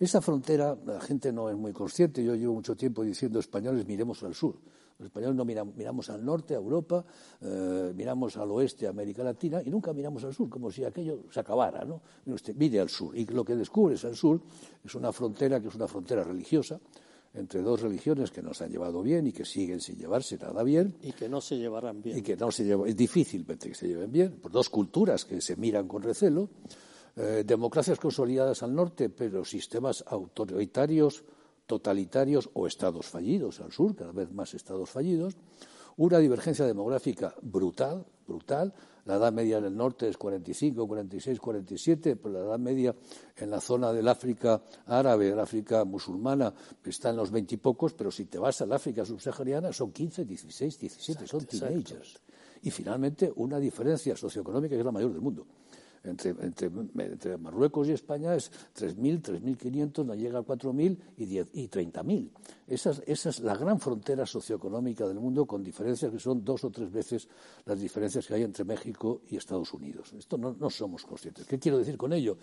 [0.00, 2.24] Esa frontera la gente no es muy consciente.
[2.24, 4.56] Yo llevo mucho tiempo diciendo españoles miremos al sur.
[4.98, 7.04] Los españoles no miramos, al norte, a Europa,
[7.40, 11.24] eh, miramos al oeste, a América Latina, y nunca miramos al sur, como si aquello
[11.30, 12.02] se acabara, ¿no?
[12.26, 14.42] Usted mire al sur, y lo que descubres al sur
[14.84, 16.78] es una frontera que es una frontera religiosa,
[17.32, 20.94] entre dos religiones que nos han llevado bien y que siguen sin llevarse nada bien.
[21.02, 22.18] Y que no se llevarán bien.
[22.18, 25.40] Y que no se llevan, es difícilmente que se lleven bien, por dos culturas que
[25.40, 26.50] se miran con recelo,
[27.16, 31.24] eh, democracias consolidadas al norte, pero sistemas autoritarios,
[31.66, 35.36] totalitarios o estados fallidos al sur, cada vez más estados fallidos,
[35.96, 38.72] una divergencia demográfica brutal, brutal,
[39.04, 42.94] la edad media en el norte es 45, 46, 47, pero la edad media
[43.36, 48.26] en la zona del África árabe, la África musulmana, está en los veintipocos, pero si
[48.26, 52.20] te vas al África subsahariana son 15, 16, 17, son teenagers.
[52.62, 55.46] Y finalmente una diferencia socioeconómica que es la mayor del mundo
[56.02, 62.30] entre, Marruecos y España es 3.000, 3.500, no llega a 4.000 y, y 30.000.
[62.66, 66.70] Esa, esa es la gran frontera socioeconómica del mundo con diferencias que son dos o
[66.70, 67.28] tres veces
[67.66, 70.12] las diferencias que hay entre México y Estados Unidos.
[70.14, 71.46] Esto no, no somos conscientes.
[71.46, 72.38] ¿Qué quiero decir con ello?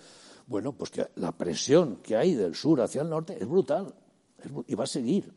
[0.46, 3.94] Bueno, pues que la presión que hay del sur hacia el norte es brutal
[4.68, 5.34] y va a seguir.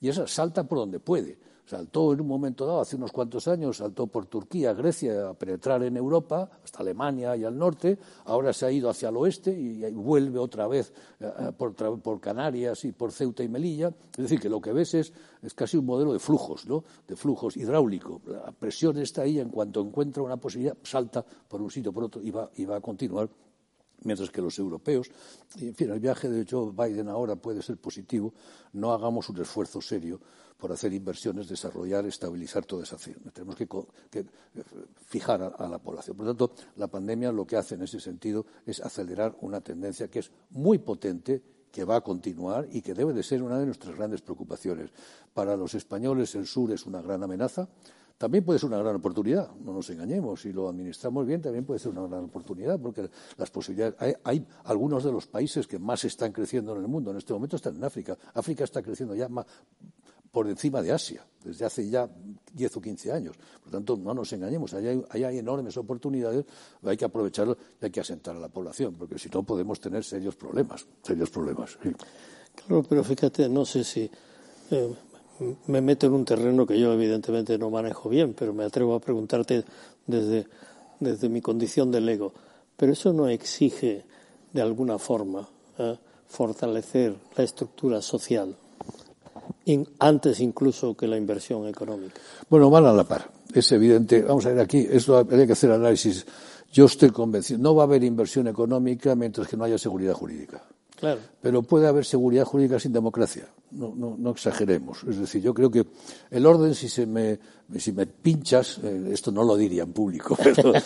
[0.00, 3.78] Y esa salta por donde puede saltó en un momento dado, hace unos cuantos años,
[3.78, 8.66] saltó por Turquía, Grecia, a penetrar en Europa, hasta Alemania y al norte, ahora se
[8.66, 13.12] ha ido hacia el oeste y vuelve otra vez eh, eh, por, Canarias y por
[13.12, 13.88] Ceuta y Melilla.
[14.12, 15.12] Es decir, que lo que ves es,
[15.54, 16.84] casi un modelo de flujos, ¿no?
[17.06, 18.20] de flujos hidráulico.
[18.26, 22.22] La presión está ahí, en cuanto encuentra una posibilidad, salta por un sitio por otro
[22.22, 23.28] y va a continuar
[24.04, 25.10] mientras que los europeos,
[25.56, 28.32] y en fin, el viaje de Joe Biden ahora puede ser positivo,
[28.72, 30.20] no hagamos un esfuerzo serio
[30.62, 33.32] por hacer inversiones, desarrollar, estabilizar toda esa zona.
[33.32, 33.66] Tenemos que,
[35.06, 36.16] fijar a, la población.
[36.16, 40.08] Por lo tanto, la pandemia lo que hace en ese sentido es acelerar una tendencia
[40.08, 43.66] que es muy potente que va a continuar y que debe de ser una de
[43.66, 44.90] nuestras grandes preocupaciones.
[45.34, 47.68] Para los españoles el sur es una gran amenaza,
[48.22, 51.80] también puede ser una gran oportunidad, no nos engañemos, si lo administramos bien también puede
[51.80, 56.04] ser una gran oportunidad, porque las posibilidades, hay, hay, algunos de los países que más
[56.04, 58.16] están creciendo en el mundo en este momento están en África.
[58.34, 59.44] África está creciendo ya más,
[60.30, 62.08] por encima de Asia, desde hace ya
[62.52, 63.36] 10 o 15 años.
[63.36, 66.44] Por lo tanto, no nos engañemos, ahí hay, enormes oportunidades,
[66.84, 70.04] hay que aprovecharlo y hay que asentar a la población, porque si no podemos tener
[70.04, 71.76] serios problemas, serios problemas.
[72.54, 74.08] Claro, pero fíjate, no sé si
[74.70, 74.94] eh,
[75.66, 79.00] me meto en un terreno que yo evidentemente no manejo bien, pero me atrevo a
[79.00, 79.64] preguntarte
[80.06, 80.46] desde,
[81.00, 82.32] desde mi condición del ego.
[82.76, 84.04] Pero eso no exige,
[84.52, 85.96] de alguna forma, eh,
[86.28, 88.56] fortalecer la estructura social
[89.98, 92.14] antes incluso que la inversión económica.
[92.48, 93.30] Bueno, van a la par.
[93.54, 94.22] Es evidente.
[94.22, 96.26] Vamos a ver aquí, esto habría que hacer análisis.
[96.72, 100.62] Yo estoy convencido, no va a haber inversión económica mientras que no haya seguridad jurídica.
[101.02, 101.18] Claro.
[101.40, 103.48] Pero puede haber seguridad jurídica sin democracia.
[103.72, 105.02] No, no, no exageremos.
[105.02, 105.84] Es decir, yo creo que
[106.30, 107.40] el orden, si se me,
[107.76, 110.82] si me pinchas, eh, esto no lo diría en público, pero eh,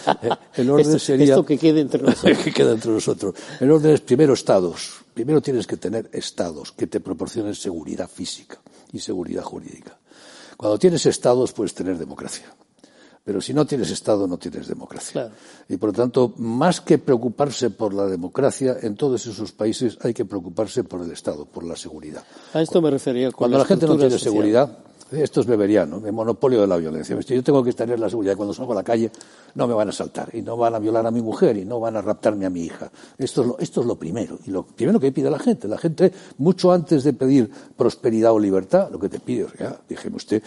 [0.55, 1.35] el orden sería.
[1.35, 2.39] Esto que quede entre nosotros.
[2.45, 3.35] que quede entre nosotros.
[3.61, 5.05] El orden es primero estados.
[5.13, 8.59] Primero tienes que tener estados que te proporcionen seguridad física
[8.95, 9.99] y seguridad jurídica.
[10.57, 12.57] Cuando tienes estados, puedes tener democracia.
[13.27, 15.33] Pero si no tienes Estado, no tienes democracia.
[15.69, 20.15] Y por lo tanto, más que preocuparse por la democracia, en todos esos países hay
[20.15, 22.23] que preocuparse por el Estado, por la seguridad.
[22.53, 23.33] A esto me refería.
[23.33, 24.79] Cuando la, gente no tiene seguridad,
[25.11, 27.19] esto es beberiano, el monopolio de la violencia.
[27.19, 28.37] Yo tengo que tener la seguridad.
[28.37, 29.11] Cuando salgo a la calle,
[29.57, 31.81] no me van a saltar y no van a violar a mi mujer y no
[31.81, 32.93] van a raptarme a mi hija.
[33.19, 34.39] Esto es lo, esto es lo primero.
[34.47, 35.67] Y lo primero que pide la gente.
[35.67, 40.15] La gente, mucho antes de pedir prosperidad o libertad, lo que te pide, ya, díjeme
[40.15, 40.41] usted,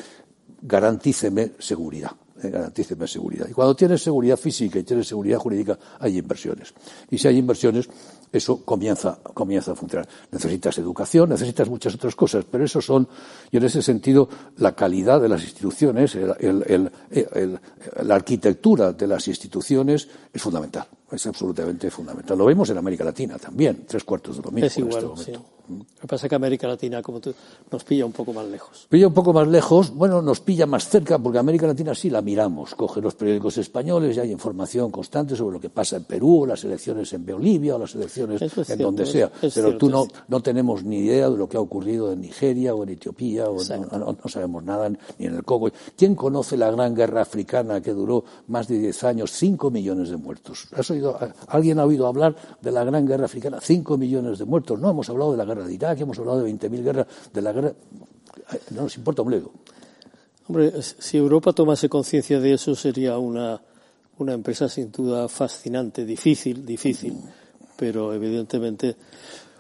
[0.62, 2.12] garantíceme seguridad
[2.44, 3.48] garantíceme seguridad.
[3.50, 6.74] Y cuando tienes seguridad física y tienes seguridad jurídica, hay inversiones.
[7.10, 7.90] Y si hay inversiones,
[8.32, 10.08] eso comienza, comienza a funcionar.
[10.32, 13.08] Necesitas educación, necesitas muchas otras cosas, pero eso son,
[13.52, 20.42] y en ese sentido, la calidad de las instituciones, la arquitectura de las instituciones es
[20.42, 20.88] fundamental.
[21.12, 22.38] Es absolutamente fundamental.
[22.38, 25.32] Lo vemos en América Latina también, tres cuartos de lo mismo es igual, en este
[25.32, 25.59] momento.
[25.70, 27.34] Lo que pasa es que América Latina, como tú,
[27.72, 28.88] nos pilla un poco más lejos.
[28.90, 32.22] Pilla un poco más lejos, bueno, nos pilla más cerca, porque América Latina sí la
[32.22, 32.76] miramos.
[32.76, 36.46] Coge los periódicos españoles y hay información constante sobre lo que pasa en Perú, o
[36.46, 39.32] las elecciones en Bolivia, o las elecciones en donde sea.
[39.54, 42.84] Pero tú no, no tenemos ni idea de lo que ha ocurrido en Nigeria o
[42.84, 45.70] en Etiopía, o no, sabemos nada ni en el Congo.
[45.98, 50.18] ¿Quién conoce la gran guerra africana que duró más de 10 años, 5 millones de
[50.18, 50.68] muertos?
[50.76, 53.60] ¿Has oído, ¿Alguien ha oído hablar de la gran guerra africana?
[53.62, 54.80] 5 millones de muertos.
[54.80, 57.52] No hemos hablado de la guerra de Irak, hemos hablado de 20.000 guerras, de la
[57.52, 57.74] guerra.
[58.72, 59.52] No nos importa un bledo.
[60.48, 63.62] Hombre, si Europa tomase conciencia de eso sería una,
[64.18, 67.16] una empresa sin duda fascinante, difícil, difícil,
[67.76, 68.96] pero evidentemente.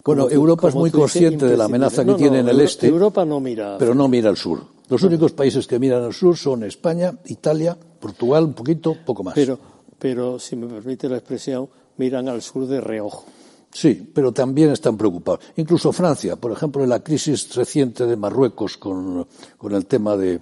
[0.03, 2.87] Bueno, Europa es muy consciente de la amenaza que tiene en el este.
[2.87, 3.77] Europa no mira.
[3.77, 4.63] Pero no mira al sur.
[4.89, 9.35] Los únicos países que miran al sur son España, Italia, Portugal, un poquito, poco más.
[9.35, 9.59] Pero,
[9.99, 13.25] pero si me permite la expresión, miran al sur de reojo.
[13.71, 15.41] Sí, pero también están preocupados.
[15.57, 19.27] Incluso Francia, por ejemplo, en la crisis reciente de Marruecos con,
[19.69, 20.39] el tema de,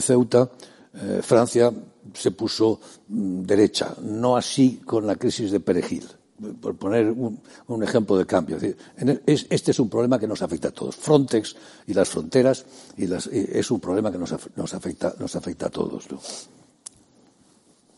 [0.00, 0.48] Ceuta,
[0.94, 1.72] eh, Francia
[2.14, 6.06] se puso mm, derecha, no así con la crisis de Perejil,
[6.60, 8.56] por poner un, ejemplo de cambio.
[9.26, 10.96] este es un problema que nos afecta a todos.
[10.96, 12.64] Frontex y las fronteras
[12.96, 16.06] y es un problema que nos, afecta, nos afecta a todos.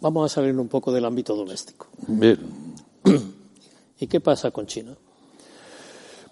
[0.01, 1.87] Vamos a salir un poco del ámbito doméstico.
[2.07, 2.39] Bien.
[4.01, 4.97] ¿Y qué pasa con China?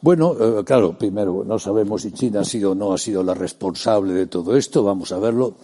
[0.03, 3.35] Bueno, eh, claro, primero, no sabemos si China ha sido o no ha sido la
[3.35, 5.55] responsable de todo esto, vamos a verlo.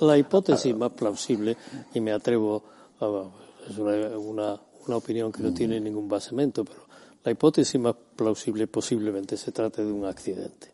[0.00, 1.58] la, hipótesis más plausible,
[1.92, 2.62] y me atrevo
[3.00, 3.24] a.
[3.68, 6.80] es una, una, opinión que no tiene ningún basamento, pero
[7.22, 10.72] la hipótesis más plausible posiblemente se trate de un accidente.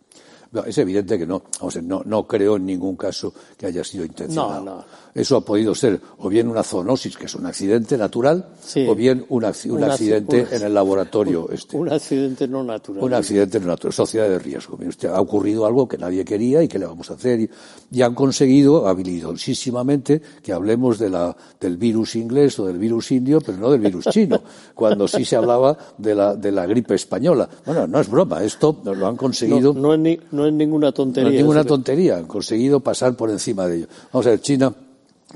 [0.64, 1.42] es evidente que no,
[1.82, 4.64] no, no creo en ningún caso que haya sido intencionado.
[4.64, 4.84] No, no.
[5.16, 8.50] Eso ha podido ser o bien una zoonosis, que es un accidente natural,
[8.86, 11.46] o bien un, accidente en el laboratorio.
[11.46, 11.74] Un, este.
[11.74, 13.02] un accidente no natural.
[13.02, 14.78] Un accidente no natural, sociedad de riesgo.
[14.86, 17.48] Usted, ha ocurrido algo que nadie quería y que le vamos a hacer.
[17.90, 23.40] Y, han conseguido habilidosísimamente que hablemos de la, del virus inglés o del virus indio,
[23.40, 24.42] pero no del virus chino,
[24.74, 27.48] cuando sí se hablaba de la, de la gripe española.
[27.64, 29.72] Bueno, no es broma, esto lo han conseguido.
[29.72, 31.30] No, es, no es ninguna tontería.
[31.30, 33.86] No es ninguna tontería, han conseguido pasar por encima de ello.
[34.12, 34.74] Vamos a ver, China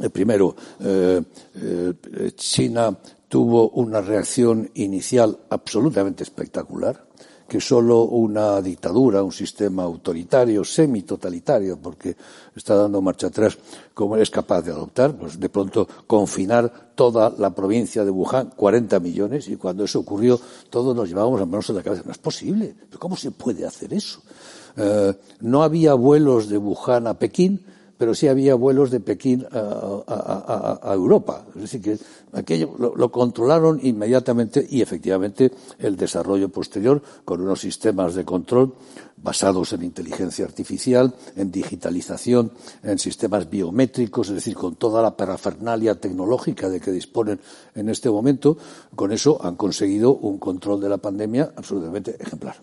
[0.09, 1.21] primero, eh,
[1.57, 2.97] eh, China
[3.29, 7.05] tuvo una reacción inicial absolutamente espectacular,
[7.47, 12.17] que solo una dictadura, un sistema autoritario, semi-totalitario, porque
[12.55, 13.59] está dando marcha atrás,
[13.93, 19.01] como es capaz de adoptar, pues de pronto confinar toda la provincia de Wuhan, 40
[19.01, 22.05] millones, y cuando eso ocurrió, todos nos llevábamos las manos en la cabeza.
[22.07, 24.23] No es posible, ¿cómo se puede hacer eso?
[25.41, 27.61] no había vuelos de Wuhan a Pekín,
[28.01, 31.45] pero sí había vuelos de Pekín a, Europa.
[31.55, 31.99] Es decir, que
[32.33, 38.73] aquello lo, controlaron inmediatamente y efectivamente el desarrollo posterior con unos sistemas de control
[39.19, 46.01] basados en inteligencia artificial, en digitalización, en sistemas biométricos, es decir, con toda la parafernalia
[46.01, 47.39] tecnológica de que disponen
[47.75, 48.57] en este momento,
[48.97, 52.57] con eso han conseguido un control de la pandemia absolutamente ejemplar.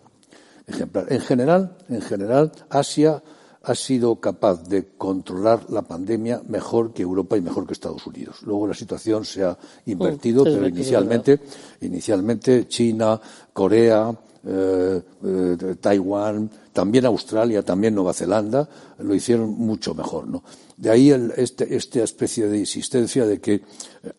[0.66, 1.06] Ejemplar.
[1.14, 3.22] En general, en general, Asia
[3.68, 8.42] ha sido capaz de controlar la pandemia mejor que Europa y mejor que Estados Unidos.
[8.44, 11.42] Luego la situación se ha invertido, pero inicialmente,
[11.82, 13.20] inicialmente China,
[13.52, 20.44] Corea, eh, eh, Taiwán, también Australia, también Nueva Zelanda, lo hicieron mucho mejor, ¿no?
[20.78, 23.64] De ahí este, esta especie de insistencia de que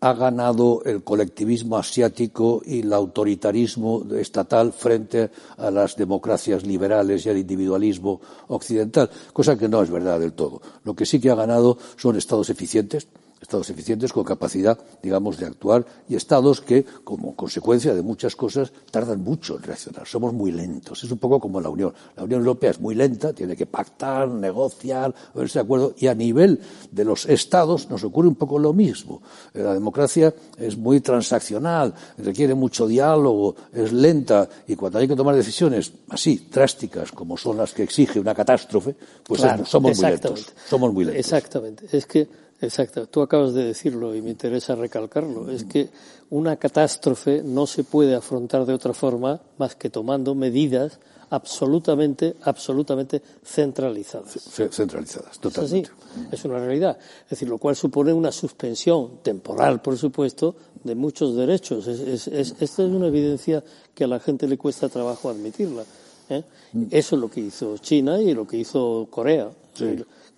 [0.01, 7.31] ha ganado el colectivismo asiático y el autoritarismo estatal frente a las democracias liberales y
[7.31, 10.61] al individualismo occidental, cosa que no es verdad del todo.
[10.83, 13.07] Lo que sí que ha ganado son estados eficientes,
[13.40, 18.72] estados eficientes con capacidad, digamos, de actuar y estados que, como consecuencia de muchas cosas,
[18.90, 20.07] tardan mucho en reaccionar.
[20.07, 21.05] Somos muy lentos.
[21.05, 21.94] Es un poco como la Unión.
[22.16, 25.94] La Unión Europea es muy lenta, tiene que pactar, negociar, verse de acuerdo.
[25.98, 29.22] Y a nivel de los estados nos ocurre un poco lo mismo.
[29.55, 35.35] La democracia es muy transaccional, requiere mucho diálogo, es lenta y cuando hay que tomar
[35.35, 40.46] decisiones así, drásticas, como son las que exige una catástrofe, pues somos muy lentos.
[40.68, 41.20] Somos muy lentos.
[41.20, 41.87] Exactamente.
[41.92, 42.29] Es que
[42.61, 45.49] Exacto, tú acabas de decirlo y me interesa recalcarlo.
[45.51, 45.90] Es que
[46.31, 50.99] una catástrofe no se puede afrontar de otra forma más que tomando medidas
[51.31, 54.38] absolutamente, absolutamente centralizadas.
[54.71, 55.88] Centralizadas, totalmente.
[55.88, 56.99] Es así, es una realidad.
[57.25, 61.87] Es decir, lo cual supone una suspensión temporal, por supuesto, de muchos derechos.
[61.87, 63.62] Es, esta es una evidencia
[63.94, 65.85] que a la gente le cuesta trabajo admitirla.
[66.29, 66.42] ¿eh?
[66.73, 66.85] Mm.
[66.90, 69.51] Eso es lo que hizo China y lo que hizo Corea.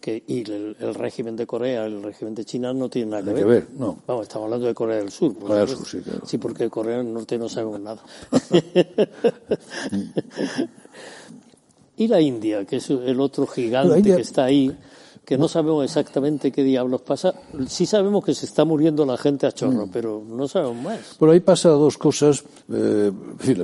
[0.00, 3.68] Que y el, régimen de Corea, el régimen de China no tienen nada que, ver.
[3.76, 3.98] No.
[4.06, 5.38] Vamos, estamos hablando de Corea del Sur.
[5.38, 6.26] Corea del Sur, sí, claro.
[6.26, 8.02] Sí, porque Corea del Norte no sabemos nada.
[11.96, 14.74] y la India, que es el otro gigante que está ahí,
[15.30, 17.32] que no sabemos exactamente qué diablos pasa.
[17.68, 19.90] Sí sabemos que se está muriendo la gente a chorro, mm.
[19.92, 20.98] pero no sabemos más.
[21.20, 22.42] Pero ahí pasa dos cosas.
[22.68, 23.12] Eh,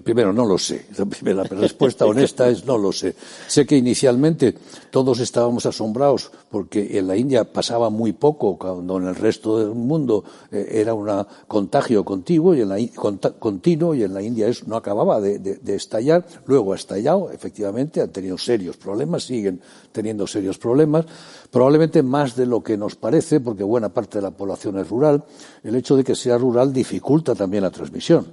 [0.04, 0.86] primero, no lo sé.
[1.24, 3.16] La respuesta honesta es no lo sé.
[3.48, 4.54] Sé que inicialmente
[4.92, 9.74] todos estábamos asombrados porque en la India pasaba muy poco, cuando en el resto del
[9.74, 12.76] mundo eh, era un contagio continuo y en la,
[13.40, 16.24] continuo y en la India eso no acababa de, de estallar.
[16.46, 19.60] Luego ha estallado, efectivamente, han tenido serios problemas, siguen
[19.90, 21.06] teniendo serios problemas
[21.56, 25.24] probablemente más de lo que nos parece, porque buena parte de la población es rural,
[25.62, 28.26] el hecho de que sea rural dificulta también la transmisión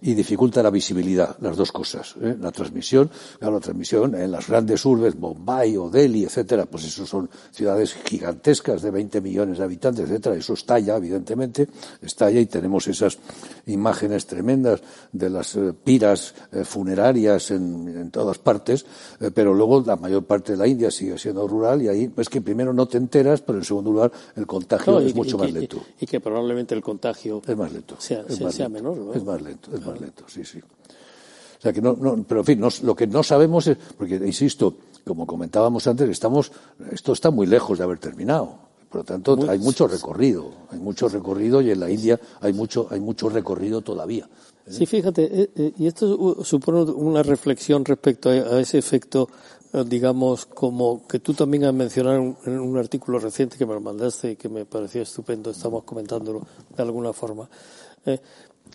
[0.00, 2.14] y dificulta la visibilidad, las dos cosas.
[2.20, 2.36] ¿eh?
[2.40, 7.04] La transmisión, claro, la transmisión en las grandes urbes, Bombay o Delhi, etcétera, pues eso
[7.04, 11.68] son ciudades gigantescas de 20 millones de habitantes, etcétera, eso estalla, evidentemente,
[12.00, 13.18] estalla y tenemos esas
[13.66, 14.80] imágenes tremendas
[15.12, 18.86] de las eh, piras eh, funerarias en, en, todas partes,
[19.34, 22.40] pero luego la mayor parte de la India sigue siendo rural y ahí es que
[22.40, 25.82] primero no te enteras, pero en segundo lugar el contagio es mucho más lento.
[26.00, 29.12] Y, que probablemente el contagio es más lento, sea, sea, menor, ¿no?
[29.12, 30.60] Es más lento más lento, sí, sí.
[30.60, 34.76] O sea que no, no pero en fin, lo que no sabemos es, porque insisto,
[35.04, 36.52] como comentábamos antes, estamos,
[36.92, 38.68] esto está muy lejos de haber terminado.
[38.88, 42.86] Por lo tanto, hay mucho recorrido, hay mucho recorrido y en la India hay mucho,
[42.90, 44.28] hay mucho recorrido todavía.
[44.66, 49.28] Sí, fíjate, eh, eh, y esto supone una reflexión respecto a ese efecto,
[49.72, 54.32] eh, digamos, como que tú también has mencionado en un artículo reciente que me mandaste
[54.32, 57.48] y que me pareció estupendo, estamos comentándolo de alguna forma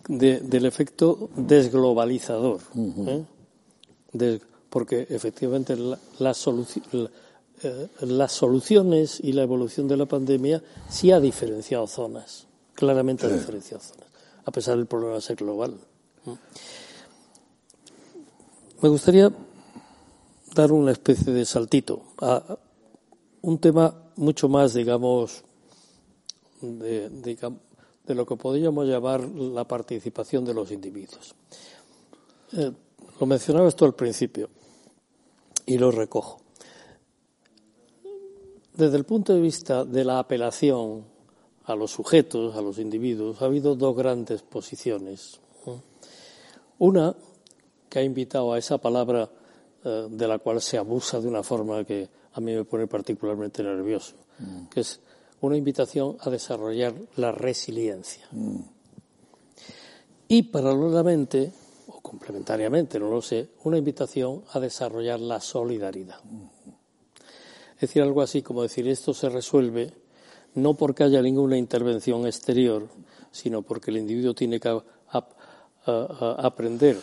[0.07, 2.61] del efecto desglobalizador.
[3.07, 4.39] ¿eh?
[4.69, 5.99] porque efectivamente la,
[7.63, 13.29] eh, las soluciones y la evolución de la pandemia sí ha diferenciado zonas, claramente ha
[13.29, 14.07] diferenciado zonas,
[14.45, 15.75] a pesar del problema de ser global.
[18.81, 19.31] Me gustaría
[20.55, 22.57] dar una especie de saltito a
[23.41, 25.43] un tema mucho más, digamos,
[26.61, 27.59] de, digamos
[28.05, 31.35] de lo que podríamos llamar la participación de los individuos.
[32.53, 32.71] Eh,
[33.19, 34.49] lo mencionaba esto al principio
[35.65, 36.41] y lo recojo.
[38.73, 41.05] Desde el punto de vista de la apelación
[41.65, 45.39] a los sujetos, a los individuos, ha habido dos grandes posiciones.
[46.79, 47.15] Una
[47.87, 49.29] que ha invitado a esa palabra
[49.83, 53.63] eh, de la cual se abusa de una forma que a mí me pone particularmente
[53.63, 54.65] nervioso, mm.
[54.65, 54.99] que es
[55.47, 58.27] una invitación a desarrollar la resiliencia.
[60.27, 61.51] Y paralelamente,
[61.87, 66.19] o complementariamente, no lo sé, una invitación a desarrollar la solidaridad.
[67.75, 69.91] Es decir, algo así como decir, esto se resuelve
[70.55, 72.87] no porque haya ninguna intervención exterior,
[73.31, 74.79] sino porque el individuo tiene que
[75.85, 76.97] aprender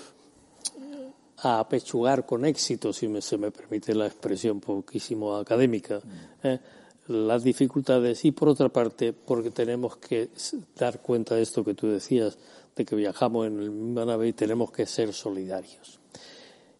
[1.43, 6.01] a apechugar con éxito, si se me permite la expresión poquísimo académica,
[6.43, 6.59] ¿eh?
[7.07, 10.29] Las dificultades y por otra parte porque tenemos que
[10.77, 12.39] dar cuenta de esto que tú decías
[12.77, 15.99] de que viajamos en el misma nave y tenemos que ser solidarios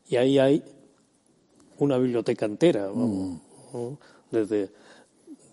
[0.09, 0.63] y ahí hay
[1.79, 3.41] una biblioteca entera mm.
[4.31, 4.71] desde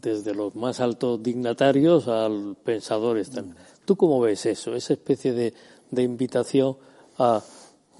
[0.01, 3.55] desde los más altos dignatarios al pensadores mm.
[3.85, 5.53] tú cómo ves eso esa especie de,
[5.89, 6.77] de invitación
[7.17, 7.41] a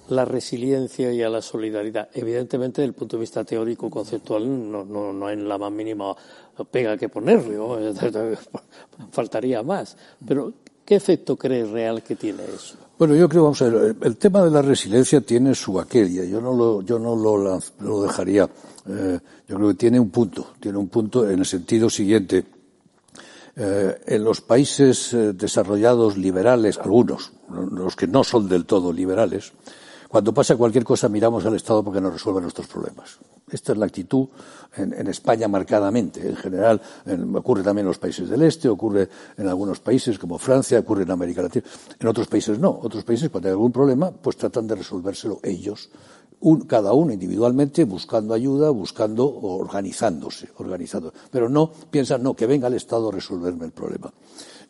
[0.08, 2.08] la resiliencia y a la solidaridad.
[2.12, 6.14] Evidentemente, desde el punto de vista teórico conceptual, no, no, no hay la más mínima
[6.70, 7.58] pega que ponerle,
[9.12, 9.96] faltaría más.
[10.26, 10.52] Pero,
[10.84, 12.76] ¿qué efecto crees real que tiene eso?
[12.98, 16.24] Bueno, yo creo, vamos a ver, el tema de la resiliencia tiene su aquella.
[16.24, 18.48] Yo no lo, yo no lo, lo dejaría.
[18.88, 22.44] Eh, yo creo que tiene un punto, tiene un punto en el sentido siguiente.
[23.60, 29.52] Eh, en los países eh, desarrollados liberales, algunos, los que no son del todo liberales,
[30.08, 33.18] cuando pasa cualquier cosa miramos al Estado porque nos resuelve nuestros problemas.
[33.50, 34.28] Esta es la actitud
[34.76, 36.26] en, España marcadamente.
[36.26, 36.80] En general,
[37.34, 41.10] ocurre también en los países del este, ocurre en algunos países como Francia, ocurre en
[41.10, 41.64] América Latina.
[41.98, 42.78] En otros países no.
[42.82, 45.90] Otros países, cuando hay algún problema, pues tratan de resolvérselo ellos,
[46.66, 51.12] cada uno individualmente, buscando ayuda, buscando, organizándose, organizando.
[51.30, 54.12] Pero no piensan, no, que venga el Estado a resolverme el problema.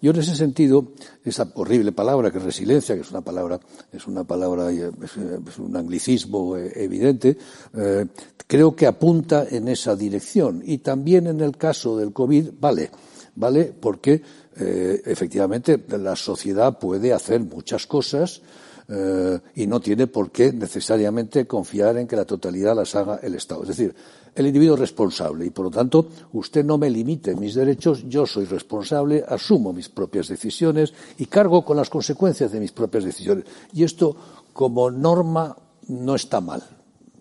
[0.01, 0.93] Yo en ese sentido,
[1.25, 3.59] esa horrible palabra que es resiliencia, que es una palabra,
[3.93, 7.37] es una palabra, es un anglicismo eh, evidente,
[7.75, 8.07] eh,
[8.47, 10.63] creo que apunta en esa dirección.
[10.65, 12.91] Y también en el caso del COVID, vale,
[13.35, 14.23] vale, porque
[14.57, 18.43] eh, efectivamente la sociedad puede hacer muchas cosas
[18.89, 23.35] eh, y no tiene por qué necesariamente confiar en que la totalidad las haga el
[23.35, 23.63] Estado.
[23.63, 23.95] Es decir,
[24.39, 28.24] el individuo es responsable y, por lo tanto, usted no me limite mis derechos, yo
[28.24, 33.47] soy responsable, asumo mis propias decisiones y cargo con las consecuencias de mis propias decisiones.
[33.72, 34.16] Y esto,
[34.53, 35.57] como norma,
[35.89, 36.62] no está mal.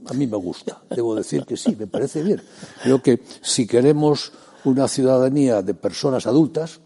[0.05, 0.83] A mí me gusta.
[0.95, 2.39] Debo decir que sí, me parece bien.
[2.83, 4.31] Creo que si queremos
[4.63, 6.81] una ciudadanía de personas adultas,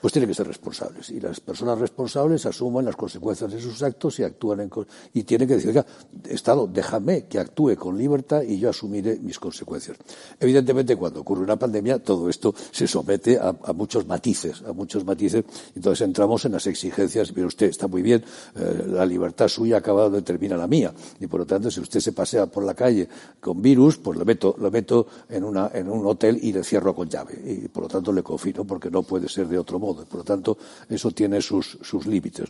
[0.00, 1.10] pues tienen que ser responsables.
[1.10, 4.70] Y las personas responsables asumen las consecuencias de sus actos y actúan en.
[5.12, 5.84] Y tienen que decir, oiga,
[6.28, 9.96] Estado, déjame que actúe con libertad y yo asumiré mis consecuencias.
[10.38, 15.44] Evidentemente, cuando ocurre una pandemia, todo esto se somete a, muchos matices, a muchos matices.
[15.74, 17.34] Entonces entramos en las exigencias.
[17.34, 18.24] Mire usted, está muy bien,
[18.54, 20.92] eh, la libertad suya acaba de determinar la mía.
[21.18, 23.08] Y por lo tanto, si usted se pasea por la calle
[23.40, 26.94] con virus, pues lo meto, lo meto en, una, en un hotel y le cierro
[26.94, 27.40] con llave.
[27.44, 29.87] Y por lo tanto le confino porque no puede ser de otro modo.
[29.94, 30.58] Por lo tanto,
[30.88, 32.48] eso tiene sus, límites.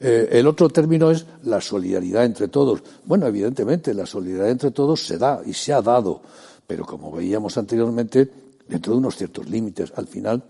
[0.00, 2.82] Eh, el otro término es la solidaridad entre todos.
[3.04, 6.20] Bueno, evidentemente, la solidaridad entre todos se da y se ha dado,
[6.66, 8.30] pero como veíamos anteriormente,
[8.68, 9.92] dentro de unos ciertos límites.
[9.96, 10.42] Al final,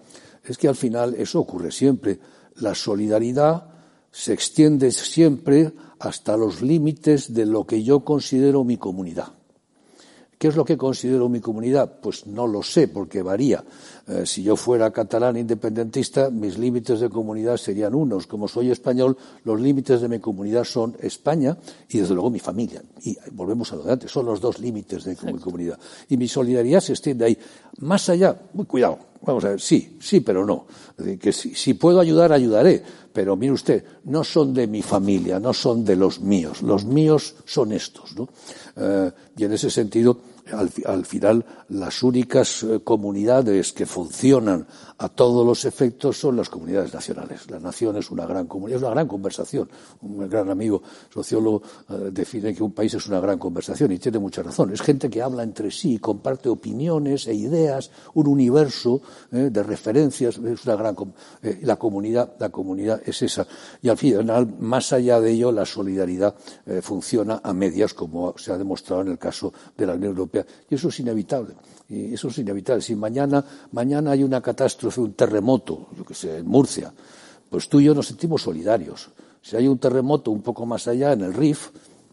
[0.44, 2.18] es que al final eso ocurre siempre.
[2.56, 3.68] La solidaridad
[4.10, 9.32] se extiende siempre hasta los límites de lo que yo considero mi comunidad.
[10.44, 12.00] ¿Qué es lo que considero mi comunidad?
[12.02, 13.64] Pues no lo sé, porque varía.
[14.06, 18.26] Eh, si yo fuera catalán independentista, mis límites de comunidad serían unos.
[18.26, 21.56] Como soy español, los límites de mi comunidad son España
[21.88, 22.82] y, desde luego, mi familia.
[23.04, 25.78] Y volvemos a lo de antes, son los dos límites de mi comunidad.
[26.10, 27.38] Y mi solidaridad se extiende ahí.
[27.78, 30.66] Más allá, muy cuidado, vamos a ver, sí, sí, pero no.
[31.18, 32.82] que si, puedo ayudar, ayudaré.
[33.14, 36.60] Pero mire usted, no son de mi familia, no son de los míos.
[36.60, 38.28] Los míos son estos, ¿no?
[38.76, 40.18] Eh, y en ese sentido,
[40.52, 44.66] al, final las únicas eh, comunidades que funcionan
[44.98, 47.50] a todos los efectos son las comunidades nacionales.
[47.50, 49.68] La nación es una gran comunidad, es una gran conversación.
[50.02, 50.82] Un gran amigo
[51.12, 54.72] sociólogo eh, define que un país es una gran conversación y tiene mucha razón.
[54.72, 60.38] Es gente que habla entre sí, comparte opiniones e ideas, un universo eh, de referencias.
[60.38, 60.94] Es una gran
[61.62, 63.46] la comunidad, la comunidad es esa.
[63.82, 66.34] Y al final, más allá de ello, la solidaridad
[66.82, 70.74] funciona a medias, como se ha demostrado en el caso de la Unión Europea y
[70.74, 71.54] eso es inevitable.
[71.88, 72.82] Y eso es inevitable.
[72.82, 76.92] Si mañana, mañana hay una catástrofe, un terremoto, yo que sé, en Murcia,
[77.50, 79.10] pues tú y yo nos sentimos solidarios.
[79.42, 81.70] Si hay un terremoto un poco más allá, en el RIF,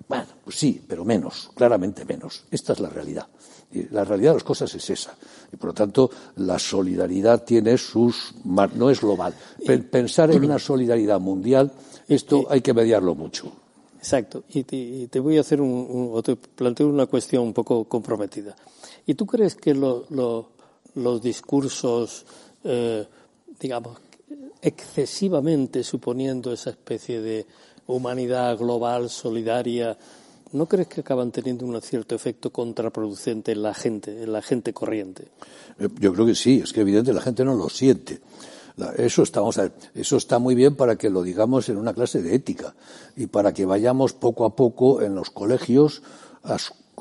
[0.07, 2.43] bueno, pues sí, pero menos, claramente menos.
[2.51, 3.27] Esta es la realidad.
[3.71, 5.15] Y la realidad de las cosas es esa.
[5.53, 8.33] Y por lo tanto, la solidaridad tiene sus.
[8.43, 9.33] no es global.
[9.89, 11.71] Pensar en una solidaridad mundial,
[12.09, 13.53] esto hay que mediarlo mucho.
[14.01, 14.43] Exacto.
[14.49, 18.55] Y te, voy a hacer un, o te planteo una cuestión un poco comprometida.
[19.05, 22.25] ¿Y tú crees que los discursos,
[22.63, 23.05] eh,
[23.59, 23.99] digamos,
[24.59, 27.45] excesivamente suponiendo esa especie de
[27.85, 29.95] humanidad global, solidaria,
[30.53, 34.73] ¿no crees que acaban teniendo un cierto efecto contraproducente en la gente, en la gente
[34.73, 35.27] corriente?
[35.77, 38.19] Eh, yo creo que sí, es que evidentemente la gente no lo siente.
[38.97, 39.41] Eso está,
[39.93, 42.75] eso está muy bien para que lo digamos en una clase de ética
[43.15, 46.01] y para que vayamos poco a poco en los colegios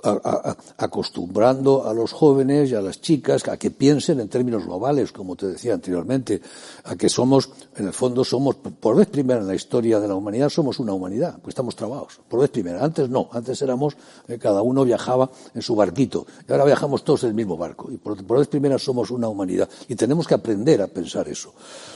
[0.03, 5.13] a, acostumbrando a los jóvenes y a las chicas a que piensen en términos globales,
[5.13, 6.41] como te decía anteriormente,
[6.85, 10.15] a que somos, en el fondo, somos, por vez primera en la historia de la
[10.15, 12.83] humanidad, somos una humanidad, pues estamos trabados, por vez primera.
[12.83, 13.97] Antes no, antes éramos,
[14.29, 17.91] eh, cada uno viajaba en su barquito, y ahora viajamos todos en el mismo barco,
[17.93, 21.53] y por, vez primera somos una humanidad, y tenemos que aprender a pensar eso.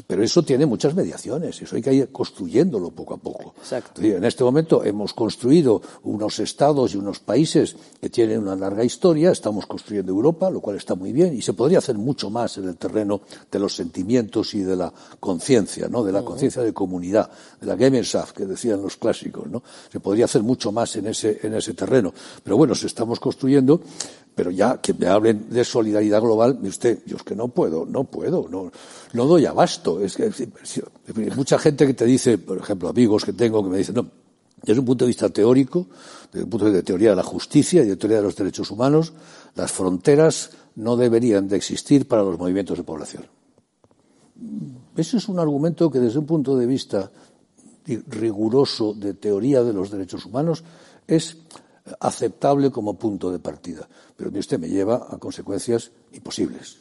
[0.07, 3.55] Pero eso tiene muchas mediaciones, eso hay que ir construyéndolo poco a poco.
[3.59, 4.03] Exacto.
[4.03, 9.31] En este momento hemos construido unos estados y unos países que tiene una larga historia.
[9.31, 12.69] Estamos construyendo Europa, lo cual está muy bien, y se podría hacer mucho más en
[12.69, 16.05] el terreno de los sentimientos y de la conciencia, ¿no?
[16.05, 17.31] De la conciencia de comunidad,
[17.61, 19.63] de la Gemeinschaft, que decían los clásicos, ¿no?
[19.91, 22.13] Se podría hacer mucho más en ese, en ese terreno.
[22.43, 23.81] Pero bueno, se estamos construyendo,
[24.35, 28.05] pero ya que me hablen de solidaridad global, usted, yo es que no puedo, no
[28.05, 28.73] puedo, no,
[29.13, 30.01] no doy abasto.
[30.01, 30.31] Es que,
[31.37, 34.07] mucha gente que te dice, por ejemplo, amigos que tengo que me dicen, no,
[34.63, 35.87] desde un punto de vista teórico,
[36.35, 38.35] desde un punto de vista de teoría de la justicia y de teoría de los
[38.35, 39.13] derechos humanos,
[39.55, 43.27] las fronteras no deberían de existir para los movimientos de población.
[44.97, 47.09] Ese es un argumento que desde un punto de vista
[47.87, 50.65] riguroso de teoría de los derechos humanos
[51.07, 51.39] es
[52.01, 53.89] aceptable como punto de partida.
[54.17, 56.79] Pero usted me lleva a consecuencias imposibles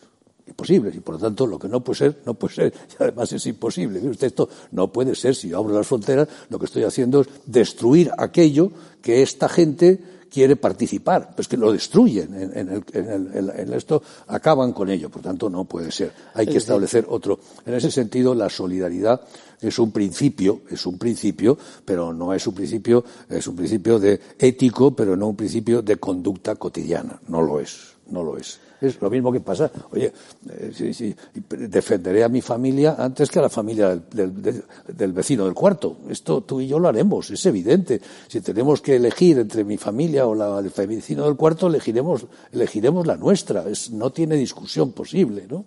[0.47, 3.31] imposibles y por lo tanto lo que no puede ser no puede ser y además
[3.31, 6.83] es imposible usted esto no puede ser si yo abro las fronteras lo que estoy
[6.83, 8.71] haciendo es destruir aquello
[9.01, 9.99] que esta gente
[10.33, 15.07] quiere participar, pues que lo destruyen en, esto, acaban con ello.
[15.09, 16.11] Por tanto, no puede ser.
[16.33, 17.39] Hay que establecer otro.
[17.67, 19.21] En ese sentido, la solidaridad
[19.61, 24.19] es un principio, es un principio, pero no es un principio, es un principio de
[24.39, 27.19] ético, pero no un principio de conducta cotidiana.
[27.27, 28.59] No lo es, no lo es.
[28.79, 30.11] Es lo mismo que pasa, oye,
[30.49, 31.15] eh,
[31.49, 35.97] defenderé a mi familia antes que a la familia del, vecino del cuarto.
[36.09, 38.01] Esto tú y yo lo haremos, es evidente.
[38.27, 43.07] Si tenemos que elegir entre mi familia o la del vecino del cuarto, elegiremos, elegiremos
[43.07, 43.67] la nuestra.
[43.69, 45.65] Es, no tiene discusión posible, ¿no?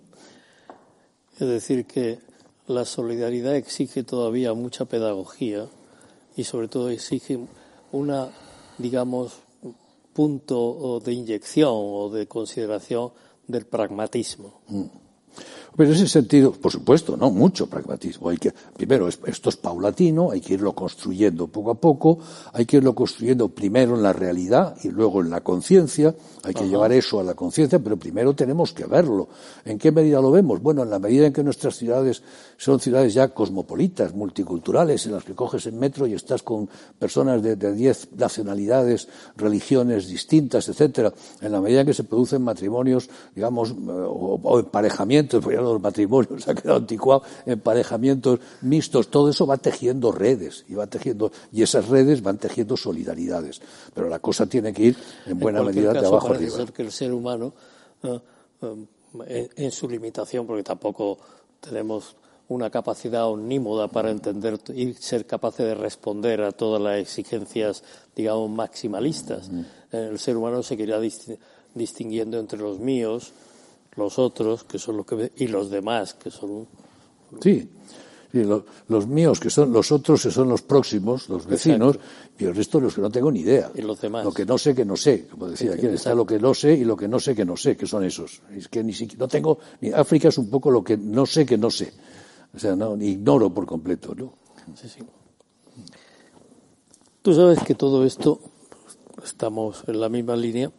[1.39, 2.19] Es decir, que
[2.67, 5.67] la solidaridad exige todavía mucha pedagogía
[6.35, 7.39] y sobre todo exige
[7.91, 8.29] una,
[8.77, 9.33] digamos,
[10.17, 13.13] punto de inyección o de consideración
[13.45, 14.61] del pragmatismo.
[14.67, 15.06] Mm.
[15.77, 17.29] Pero en ese sentido, por supuesto, ¿no?
[17.29, 18.29] Mucho pragmatismo.
[18.29, 22.17] Hay que, primero, esto es paulatino, hay que irlo construyendo poco a poco,
[22.53, 26.67] hay que irlo construyendo primero en la realidad y luego en la conciencia, hay que
[26.67, 29.29] llevar eso a la conciencia, pero primero tenemos que verlo.
[29.65, 30.63] ¿En qué medida lo vemos?
[30.63, 32.23] Bueno, en la medida en que nuestras ciudades
[32.57, 36.67] son ciudades ya cosmopolitas, multiculturales, en las que coges el metro y estás con
[36.97, 43.11] personas de diez nacionalidades, religiones distintas, etcétera, en la medida en que se producen matrimonios,
[43.35, 50.11] digamos, o, o emparejamientos, los matrimonios, ha quedado anticuado, emparejamientos mixtos, todo eso va tejiendo
[50.11, 53.61] redes y va tejiendo, y esas redes van tejiendo solidaridades.
[53.93, 56.91] Pero la cosa tiene que ir en buena medida de abajo parece ser que el
[56.91, 57.53] ser humano,
[58.03, 58.19] eh,
[59.27, 61.17] eh, en, su limitación, porque tampoco
[61.59, 62.15] tenemos
[62.49, 67.83] una capacidad omnímoda para entender y ser capaces de responder a todas las exigencias,
[68.15, 69.49] digamos, maximalistas.
[69.91, 70.99] Eh, el ser humano se quería
[71.73, 73.33] distinguiendo entre los míos,
[73.97, 76.67] los otros, que son los que y los demás, que son.
[77.41, 77.69] Sí,
[78.87, 81.97] los míos, que son los otros, que son los próximos, los vecinos,
[82.37, 83.71] y el resto los que no tengo ni idea.
[83.73, 84.25] Y los demás.
[84.25, 86.73] Lo que no sé que no sé, como decía aquí, está lo que no sé
[86.73, 88.41] y lo que no sé que no sé, que son esos.
[88.55, 91.45] Es que ni siquiera, no tengo, ni África es un poco lo que no sé
[91.45, 91.93] que no sé.
[92.53, 94.33] O sea, no, ignoro por completo, ¿no?
[94.75, 94.99] Sí, sí.
[97.21, 98.39] Tú sabes que todo esto,
[99.23, 100.71] estamos en la misma línea,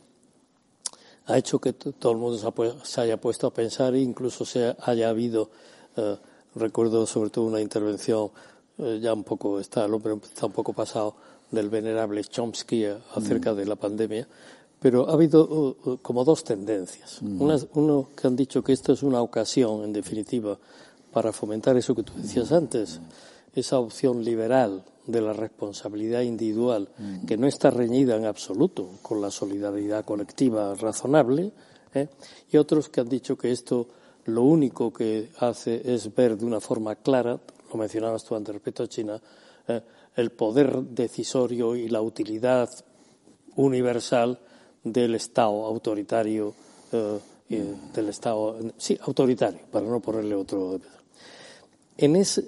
[1.29, 2.39] ha hecho que todo el mundo
[2.83, 5.51] se, haya puesto a pensar e incluso se haya habido,
[5.97, 6.17] eh,
[6.55, 8.31] recuerdo sobre todo una intervención,
[8.79, 11.15] eh, ya un poco, está el hombre está un poco pasado,
[11.51, 13.57] del venerable Chomsky acerca mm.
[13.57, 14.29] de la pandemia,
[14.81, 17.19] pero ha habido uh, uh, como dos tendencias.
[17.21, 17.43] Mm.
[17.75, 20.59] uno que han dicho que esto es una ocasión, en definitiva,
[21.13, 23.01] para fomentar eso que tú decías antes,
[23.55, 27.27] esa opción liberal de la responsabilidad individual, mm.
[27.27, 31.51] que no está reñida en absoluto con la solidaridad colectiva razonable,
[31.95, 32.09] ¿eh?
[32.53, 33.89] y otros que han dicho que esto
[34.27, 37.41] lo único que hace es ver de una forma clara,
[37.73, 39.21] lo mencionabas tú antes respecto a China,
[39.67, 39.81] ¿eh?
[40.15, 42.69] el poder decisorio y la utilidad
[43.57, 44.39] universal
[44.85, 46.55] del Estado autoritario,
[46.93, 47.19] eh,
[47.95, 50.79] del Estado, sí, autoritario, para no ponerle otro
[51.99, 52.41] en, es,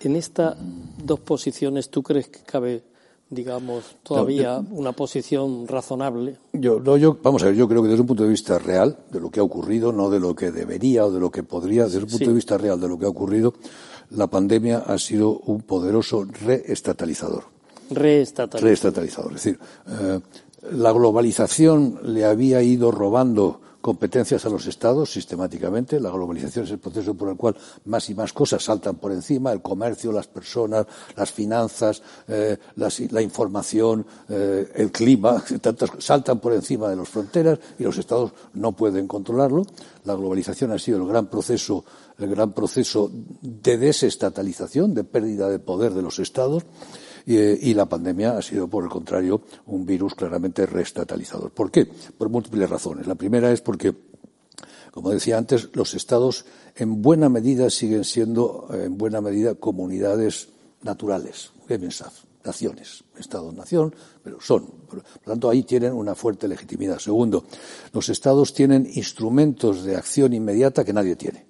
[0.00, 0.56] en estas
[1.02, 2.82] dos posiciones, ¿tú crees que cabe,
[3.28, 6.36] digamos, todavía una posición razonable?
[6.52, 8.96] Yo, no, yo, vamos a ver, yo creo que desde un punto de vista real,
[9.10, 11.84] de lo que ha ocurrido, no de lo que debería o de lo que podría,
[11.84, 13.54] desde un punto de vista real de lo que ha ocurrido,
[14.10, 17.44] la pandemia ha sido un poderoso reestatalizador.
[17.90, 18.62] Reestatalizador.
[18.62, 19.32] Reestatalizador.
[19.34, 19.58] Es decir,
[19.88, 20.20] eh,
[20.72, 26.00] la globalización le había ido robando competencias a los Estados sistemáticamente.
[26.00, 27.56] La globalización es el proceso por el cual
[27.86, 33.22] más y más cosas saltan por encima, el comercio, las personas, las finanzas, eh, la
[33.22, 38.72] información, eh, el clima, tantas, saltan por encima de las fronteras y los Estados no
[38.72, 39.66] pueden controlarlo.
[40.04, 41.84] La globalización ha sido el gran proceso,
[42.18, 46.64] el gran proceso de desestatalización, de pérdida de poder de los Estados.
[47.30, 51.50] Y, la pandemia ha sido, por el contrario, un virus claramente reestatalizador.
[51.50, 51.84] ¿Por qué?
[51.84, 53.06] Por múltiples razones.
[53.06, 53.94] La primera es porque,
[54.92, 60.48] como decía antes, los estados en buena medida siguen siendo, en buena medida, comunidades
[60.80, 61.50] naturales,
[62.44, 64.64] naciones, Estado-nación, pero son.
[64.88, 66.98] Por lo tanto, ahí tienen una fuerte legitimidad.
[66.98, 67.44] Segundo,
[67.92, 71.44] los Estados tienen instrumentos de acción inmediata que nadie tiene.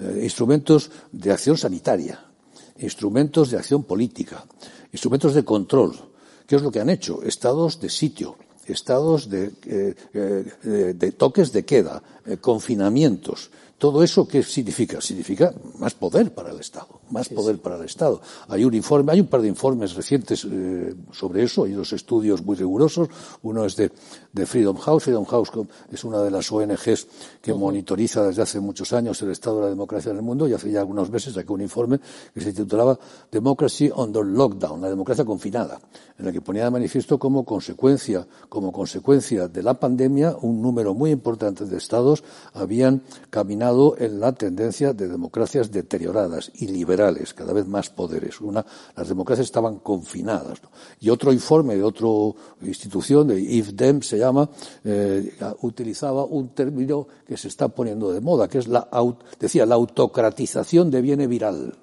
[0.00, 2.33] Eh, instrumentos de acción sanitaria,
[2.78, 4.44] instrumentos de acción política,
[4.92, 5.94] instrumentos de control.
[6.46, 7.22] ¿Qué es lo que han hecho?
[7.22, 13.50] Estados de sitio, estados de, eh, eh, de toques de queda, eh, confinamientos.
[13.78, 15.00] ¿Todo eso qué significa?
[15.00, 18.20] Significa más poder para el Estado, más poder para el Estado.
[18.48, 22.44] Hay un informe, hay un par de informes recientes eh, sobre eso, hay dos estudios
[22.44, 23.08] muy rigurosos.
[23.42, 23.90] Uno es de,
[24.44, 25.04] Freedom House.
[25.04, 25.50] Freedom House
[25.92, 27.06] es una de las ONGs
[27.40, 30.52] que monitoriza desde hace muchos años el estado de la democracia en el mundo y
[30.52, 32.00] hace ya algunos meses sacó un informe
[32.34, 32.98] que se titulaba
[33.30, 35.80] Democracy Under Lockdown, la democracia confinada,
[36.18, 40.94] en el que ponía de manifiesto como consecuencia, como consecuencia de la pandemia, un número
[40.94, 46.66] muy importante de estados habían caminado en la tendencia de democracias deterioradas y
[47.34, 48.40] cada vez más poderes.
[48.40, 48.64] Una,
[48.96, 50.60] las democracias estaban confinadas.
[51.00, 52.08] Y otro informe de otra
[52.62, 54.48] institución, de IFDEM se llama,
[54.84, 58.88] eh, utilizaba un término que se está poniendo de moda, que es la,
[59.38, 61.74] decía, la autocratización deviene viral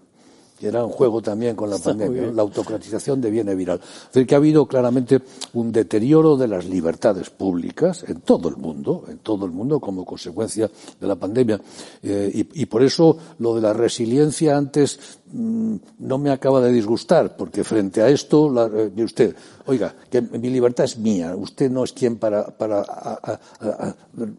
[0.61, 3.79] que era un juego también con la pandemia, la autocratización deviene viral.
[3.81, 5.19] Es decir, que ha habido claramente
[5.53, 10.05] un deterioro de las libertades públicas en todo el mundo, en todo el mundo como
[10.05, 11.59] consecuencia de la pandemia.
[12.03, 14.99] Eh, y, por eso lo de la resiliencia antes
[15.31, 19.35] mm, no me acaba de disgustar, porque frente a esto, la, eh, usted,
[19.65, 22.85] oiga, que mi libertad es mía, usted no es quien para, para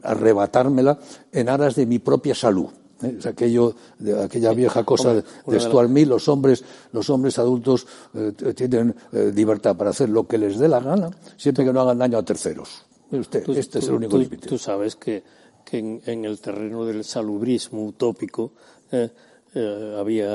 [0.05, 1.01] arrebatármela
[1.33, 2.69] en aras de mi propia salud.
[3.03, 3.17] ¿Eh?
[3.19, 8.33] Es aquello, de, aquella vieja cosa de, Stuart Mill, los hombres, los hombres adultos eh,
[8.55, 11.99] tienen eh, libertad para hacer lo que les dé la gana, siempre que no hagan
[11.99, 12.85] daño a terceros.
[13.11, 14.49] Usted, este es el único límite.
[14.49, 15.23] Tú sabes que,
[15.65, 18.53] que en, el terreno del salubrismo utópico
[19.99, 20.31] había,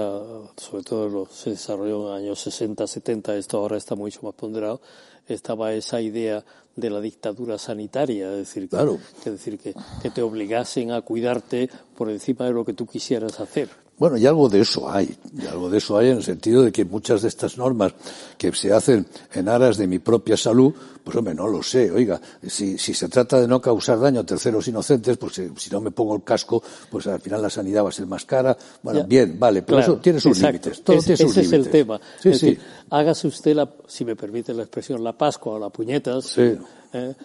[0.56, 4.80] sobre todo se desarrolló en los años 60, 70, esto ahora está mucho más ponderado,
[5.28, 6.44] estaba esa idea
[6.78, 12.10] de la dictadura sanitaria, es decir, que, decir que, que, te obligasen a cuidarte por
[12.10, 13.87] encima de lo que tú quisieras hacer.
[13.98, 16.72] Bueno, y algo de eso hay, y algo de eso hay en el sentido de
[16.72, 17.94] que muchas de estas normas
[18.38, 20.72] que se hacen en aras de mi propia salud,
[21.04, 24.24] pues hombre, no lo sé, oiga, si, si se trata de no causar daño a
[24.24, 27.84] terceros inocentes, pues eh, si no me pongo el casco, pues al final la sanidad
[27.84, 28.56] va a ser más cara.
[28.84, 30.84] Bueno, bien, vale, pero eso tiene sus límites.
[30.84, 32.00] Todo tiene sus ese es el tema.
[32.22, 32.58] Sí, sí.
[32.92, 36.22] hágase usted, la, si me permite la expresión, la Pascua o la puñeta.
[36.22, 36.56] Sí.
[36.94, 37.16] ¿eh?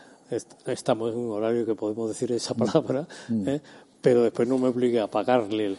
[0.66, 3.48] estamos en un horario que podemos decir esa palabra, mm.
[3.48, 3.60] ¿eh?
[4.00, 5.78] pero después no me obligue a pagarle el,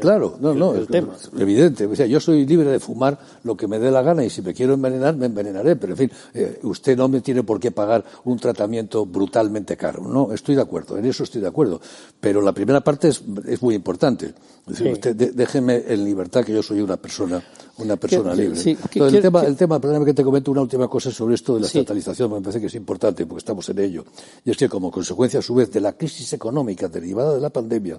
[0.00, 1.14] claro, no, no, es tema.
[1.38, 1.86] evidente.
[1.86, 4.42] O sea, yo soy libre de fumar lo que me dé la gana y si
[4.42, 5.76] me quiero envenenar, me envenenaré.
[5.76, 10.02] Pero, en fin, eh, usted no me tiene por qué pagar un tratamiento brutalmente caro.
[10.02, 11.80] No, estoy de acuerdo, en eso estoy de acuerdo.
[12.20, 14.34] Pero la primera parte es, es muy importante.
[14.66, 17.42] Es decir, usted déjeme en libertad que yo soy una persona,
[17.78, 18.60] una persona libre.
[18.94, 21.66] el, tema, el tema, perdóname que te comento una última cosa sobre esto de la
[21.66, 24.04] estatalización, me parece que es importante porque estamos en ello.
[24.44, 27.50] Y es que como consecuencia, a su vez, de la crisis económica derivada de la
[27.50, 27.98] pandemia,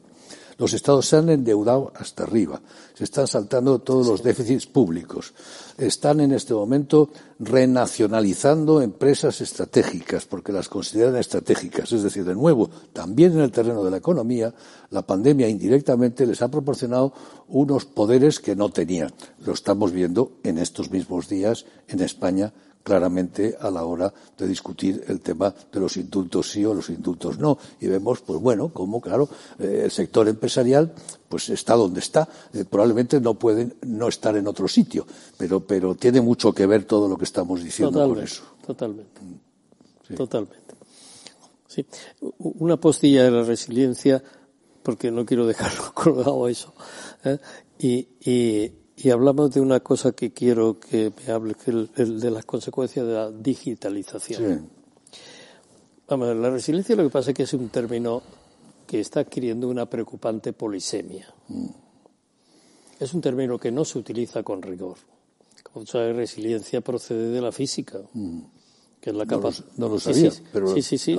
[0.61, 2.61] los estados se han endeudado hasta arriba,
[2.93, 5.33] se están saltando todos los déficits públicos,
[5.75, 7.09] están en este momento
[7.39, 11.91] renacionalizando empresas estratégicas porque las consideran estratégicas.
[11.91, 14.53] Es decir, de nuevo, también en el terreno de la economía,
[14.91, 17.11] la pandemia indirectamente les ha proporcionado
[17.47, 19.11] unos poderes que no tenían.
[19.43, 22.53] Lo estamos viendo en estos mismos días en España
[22.83, 27.37] claramente a la hora de discutir el tema de los indultos sí o los indultos
[27.37, 27.57] no.
[27.79, 29.29] Y vemos, pues bueno, como, claro,
[29.59, 30.93] eh, el sector empresarial
[31.27, 32.27] pues está donde está.
[32.53, 35.05] Eh, probablemente no pueden no estar en otro sitio,
[35.37, 38.43] pero, pero tiene mucho que ver todo lo que estamos diciendo con eso.
[38.65, 39.21] Totalmente.
[39.21, 40.15] Mm.
[40.15, 40.75] Totalmente.
[41.67, 41.85] Sí.
[42.39, 44.21] Una postilla de la resiliencia,
[44.83, 46.73] porque no quiero dejarlo colgado eso.
[47.23, 47.37] ¿eh?
[47.79, 48.73] y, y
[49.09, 53.13] hablamos de una cosa que quiero que me hable, que el, de las consecuencias de
[53.13, 54.69] la digitalización.
[56.07, 58.21] Vamos, la resiliencia lo que pasa es que es un término
[58.85, 61.33] que está adquiriendo una preocupante polisemia.
[61.47, 61.67] Mm.
[62.99, 64.97] Es un término que no se utiliza con rigor.
[65.63, 68.39] Como sabes, resiliencia procede de la física, mm.
[68.99, 69.69] que es la capacidad.
[69.77, 71.17] No, lo sabía, sí, pero sí, sí, sí.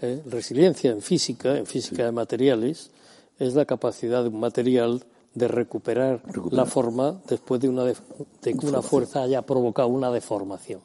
[0.00, 2.90] Eh, resiliencia en física, en física de materiales,
[3.38, 5.04] es la capacidad de un material
[5.34, 7.94] de recuperar, la forma después de, una de,
[8.42, 10.80] que una fuerza haya provocado una deformación.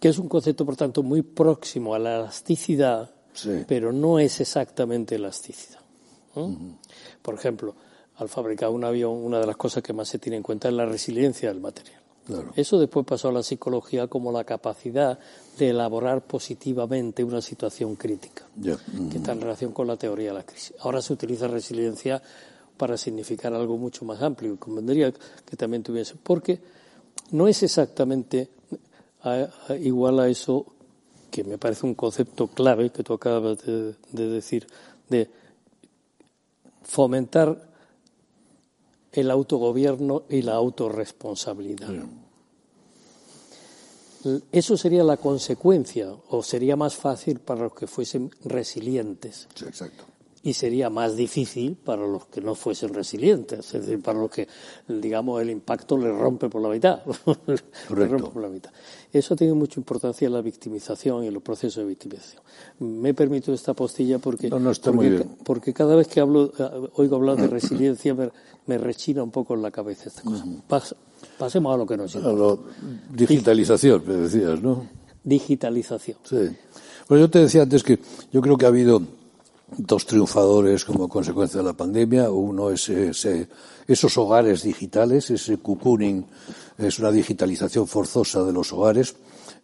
[0.00, 3.10] que es un concepto, por tanto, muy próximo a la elasticidad,
[3.68, 5.80] pero no es exactamente elasticidad.
[7.22, 7.74] Por ejemplo,
[8.16, 10.74] al fabricar un avión, una de las cosas que más se tiene en cuenta es
[10.74, 12.00] la resiliencia del material.
[12.54, 15.18] Eso después pasó a la psicología como la capacidad
[15.58, 20.44] de elaborar positivamente una situación crítica, que está en relación con la teoría de la
[20.44, 20.74] crisis.
[20.80, 22.22] Ahora se utiliza resiliencia
[22.80, 24.58] para significar algo mucho más amplio.
[24.58, 26.58] Convendría que también tuviese, porque
[27.30, 28.48] no es exactamente
[29.80, 30.64] igual a eso
[31.30, 34.66] que me parece un concepto clave que tú acabas de, decir,
[35.10, 35.28] de
[36.82, 37.68] fomentar
[39.12, 41.90] el autogobierno y la autorresponsabilidad.
[44.50, 49.48] Eso sería la consecuencia, o sería más fácil para los que fuesen resilientes.
[49.66, 50.09] exacto
[50.42, 54.48] y sería más difícil para los que no fuesen resilientes, es decir, para los que,
[54.88, 57.02] digamos, el impacto le rompe por la mitad.
[57.94, 58.70] le rompe por la mitad.
[59.12, 62.42] Eso tiene mucha importancia en la victimización y en los procesos de victimización.
[62.78, 65.36] Me he permitido esta postilla porque, no, está porque, muy bien.
[65.44, 68.30] porque, cada vez que hablo, eh, oigo hablar de resiliencia, me,
[68.66, 70.46] me rechina un poco en la cabeza esta cosa.
[70.66, 70.94] Pas,
[71.38, 72.56] pasemos a lo que nos lleva.
[73.12, 74.88] digitalización, me decías, ¿no?
[75.22, 76.16] Digitalización.
[76.24, 76.48] Sí.
[77.10, 77.98] Bueno, yo te decía antes que
[78.32, 79.02] yo creo que ha habido
[79.76, 82.30] dos triunfadores como consecuencia de la pandemia.
[82.30, 83.48] Uno es ese,
[83.86, 86.26] esos hogares digitales, ese cocooning,
[86.78, 89.14] es una digitalización forzosa de los hogares.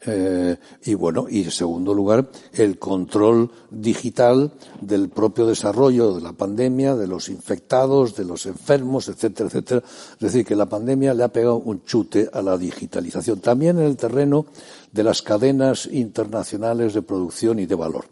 [0.05, 6.33] Eh, y bueno, y en segundo lugar, el control digital del propio desarrollo de la
[6.33, 9.83] pandemia, de los infectados, de los enfermos, etcétera, etcétera.
[10.13, 13.41] Es decir, que la pandemia le ha pegado un chute a la digitalización.
[13.41, 14.47] También en el terreno
[14.93, 18.05] de las cadenas internacionales de producción y de valor.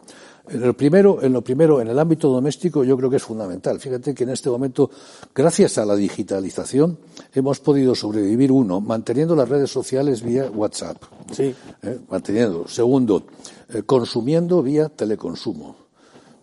[0.49, 3.79] En el primero, en lo primero, en el ámbito doméstico, yo creo que es fundamental.
[3.79, 4.91] Fíjate que en este momento,
[5.33, 6.99] gracias a la digitalización,
[7.33, 10.97] hemos podido sobrevivir uno, manteniendo las redes sociales vía WhatsApp.
[11.31, 11.55] Sí.
[11.81, 11.99] ¿Eh?
[12.09, 12.67] Manteniendo.
[12.67, 13.23] Segundo,
[13.69, 15.75] eh, consumiendo vía teleconsumo.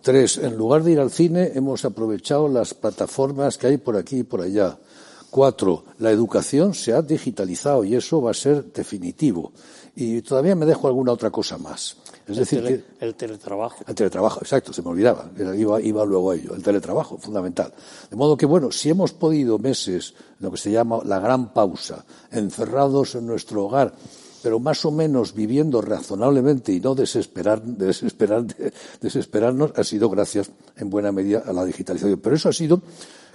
[0.03, 4.19] Tres, en lugar de ir al cine, hemos aprovechado las plataformas que hay por aquí
[4.19, 4.77] y por allá.
[5.31, 9.53] Cuatro, la educación se ha digitalizado y eso va a ser definitivo.
[9.95, 11.97] Y todavía me dejo alguna otra cosa más.
[12.33, 13.85] Es el decir, tele, que, el teletrabajo.
[13.87, 15.30] El teletrabajo, exacto, se me olvidaba.
[15.57, 16.55] Iba, iba luego a ello.
[16.55, 17.72] El teletrabajo, fundamental.
[18.11, 22.05] De modo que, bueno, si hemos podido meses, lo que se llama la gran pausa,
[22.30, 23.95] encerrados en nuestro hogar,
[24.43, 28.45] pero más o menos viviendo razonablemente y no desesperar, desesperar,
[29.01, 32.20] desesperarnos, ha sido gracias en buena medida a la digitalización.
[32.20, 32.83] Pero eso ha sido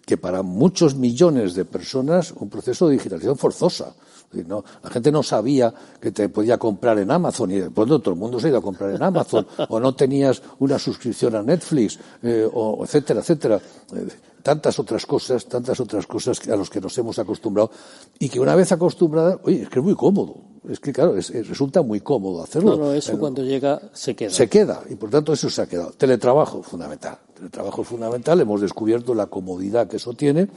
[0.05, 3.93] que para muchos millones de personas un proceso de digitalización forzosa.
[4.33, 8.13] No, la gente no sabía que te podía comprar en Amazon y de pronto todo
[8.13, 11.41] el mundo se ha ido a comprar en Amazon o no tenías una suscripción a
[11.41, 13.59] Netflix eh, o etcétera, etcétera.
[13.95, 14.07] Eh,
[14.43, 17.71] tantas otras cosas, tantas otras cosas a las que nos hemos acostumbrado
[18.19, 20.35] y que una vez acostumbrada, oye, es que es muy cómodo.
[20.69, 22.71] Es que, claro, es, es, resulta muy cómodo hacerlo.
[22.71, 24.29] No, no, eso Pero, cuando llega se queda.
[24.29, 25.91] Se queda, y por tanto eso se ha quedado.
[25.91, 27.17] Teletrabajo, fundamental.
[27.33, 28.39] Teletrabajo es fundamental.
[28.41, 30.47] Hemos descubierto la comodidad que eso tiene.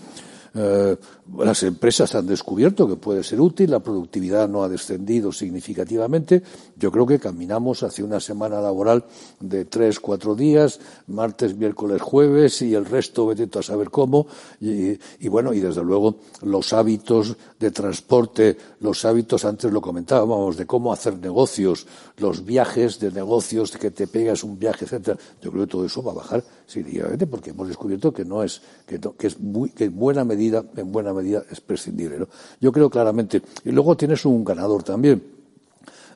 [0.55, 0.97] Eh,
[1.39, 6.43] las empresas han descubierto que puede ser útil, la productividad no ha descendido significativamente.
[6.77, 9.05] Yo creo que caminamos hacia una semana laboral
[9.39, 14.27] de tres, cuatro días, martes, miércoles, jueves y el resto, vete a saber cómo.
[14.61, 20.57] Y, y, bueno, y desde luego los hábitos de transporte, los hábitos, antes lo comentábamos,
[20.57, 21.87] de cómo hacer negocios,
[22.17, 25.19] los viajes de negocios, que te pegas un viaje, etcétera.
[25.43, 28.63] Yo creo que todo eso va a bajar significativamente porque hemos descubierto que no es,
[28.87, 32.21] que, es muy, que en buena medida, en buena medida es prescindible.
[32.21, 32.29] ¿no?
[32.63, 33.43] Yo creo claramente.
[33.63, 35.23] Y luego tienes un ganador también.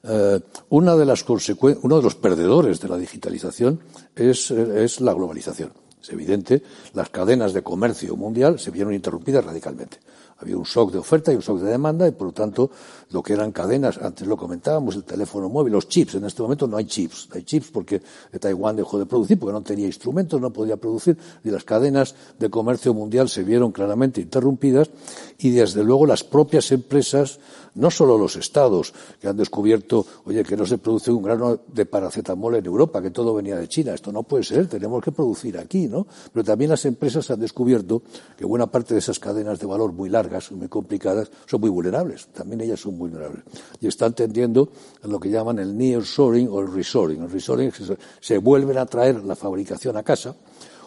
[0.03, 0.41] Eh,
[0.71, 3.81] una de las uno de los perdedores de la digitalización
[4.17, 5.73] es, es la globalización.
[6.03, 6.63] Es evidente,
[6.95, 9.99] las cadenas de comercio mundial se vieron interrumpidas radicalmente.
[10.39, 12.70] Había un shock de oferta y un shock de demanda y, por lo tanto,
[13.11, 16.16] lo que eran cadenas, antes lo comentábamos, el teléfono móvil, los chips.
[16.16, 17.28] En este momento no hay chips.
[17.32, 18.03] Hay chips porque
[18.41, 21.16] Taiwán dejó de producir, porque no tenía instrumentos, no podía producir.
[21.45, 24.91] Y las cadenas de comercio mundial se vieron claramente interrumpidas
[25.39, 27.39] y, desde luego, las propias empresas,
[27.74, 31.87] no solo los estados, que han descubierto, oye, que no se produce un grano de
[31.87, 33.95] paracetamol en Europa, que todo venía de China.
[33.95, 36.07] Esto no puede ser, tenemos que producir aquí, ¿no?
[36.32, 38.03] Pero también las empresas han descubierto
[38.37, 42.27] que buena parte de esas cadenas de valor muy largas, muy complicadas, son muy vulnerables.
[42.29, 43.43] También ellas son vulnerables.
[43.81, 44.70] Y están tendiendo
[45.03, 47.22] a lo que llaman el nearshoring o el reshoring.
[47.22, 50.35] El reshoring se, se vuelven a traer la fabricación a casa,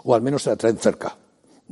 [0.04, 1.18] o al menos se la traen cerca.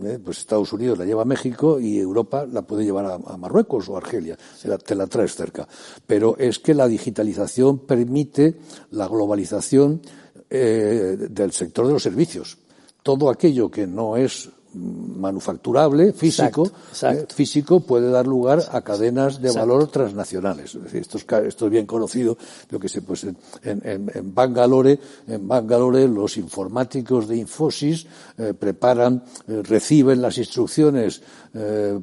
[0.04, 0.20] ¿Eh?
[0.24, 3.96] Pues Estados Unidos la lleva a México y Europa la puede llevar a, Marruecos o
[3.96, 5.68] Argelia, te la, te la, traes cerca.
[6.06, 8.58] Pero es que la digitalización permite
[8.92, 10.02] la globalización
[10.50, 12.58] eh, del sector de los servicios.
[13.04, 17.24] Todo aquello que no es manufacturable, físico, exacto, exacto.
[17.24, 19.68] Eh, físico puede dar lugar a cadenas de exacto.
[19.68, 20.76] valor transnacionales.
[20.76, 22.38] Es decir, esto es, esto es bien conocido,
[22.70, 28.06] lo que sé, pues en, en, en, Bangalore, en Bangalore los informáticos de Infosys
[28.38, 31.22] eh, preparan, eh, reciben las instrucciones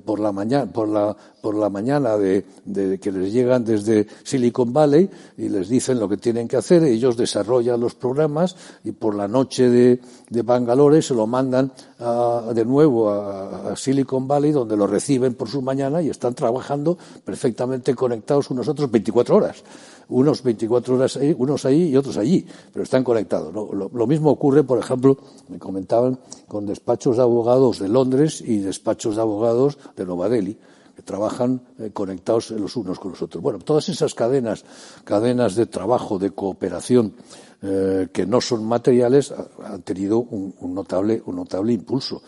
[0.07, 4.73] por la mañana, por la, por la mañana de, de, que les llegan desde Silicon
[4.73, 9.17] Valley y les dicen lo que tienen que hacer, ellos desarrollan los programas y por
[9.17, 14.53] la noche de, de Bangalore se lo mandan a, de nuevo a, a, Silicon Valley
[14.53, 19.65] donde lo reciben por su mañana y están trabajando perfectamente conectados unos otros 24 horas.
[20.09, 23.53] Unos 24 horas ahí, unos ahí y otros allí, pero están conectados.
[23.53, 23.73] ¿no?
[23.73, 25.17] Lo, lo, mismo ocurre, por ejemplo,
[25.49, 26.19] me comentaban,
[26.49, 30.59] con despachos de abogados de Londres y despachos de abogados de Nueva Delhi
[30.95, 33.43] que trabajan eh, conectados los unos con los otros.
[33.43, 34.65] Bueno, todas esas cadenas,
[35.05, 37.15] cadenas de trabajo, de cooperación,
[37.63, 39.33] eh, que no son materiales,
[39.65, 42.23] han tenido un, notable, un notable impulso,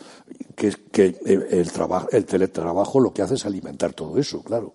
[0.54, 4.74] que es que el, trabajo, el teletrabajo lo que hace es alimentar todo eso, claro.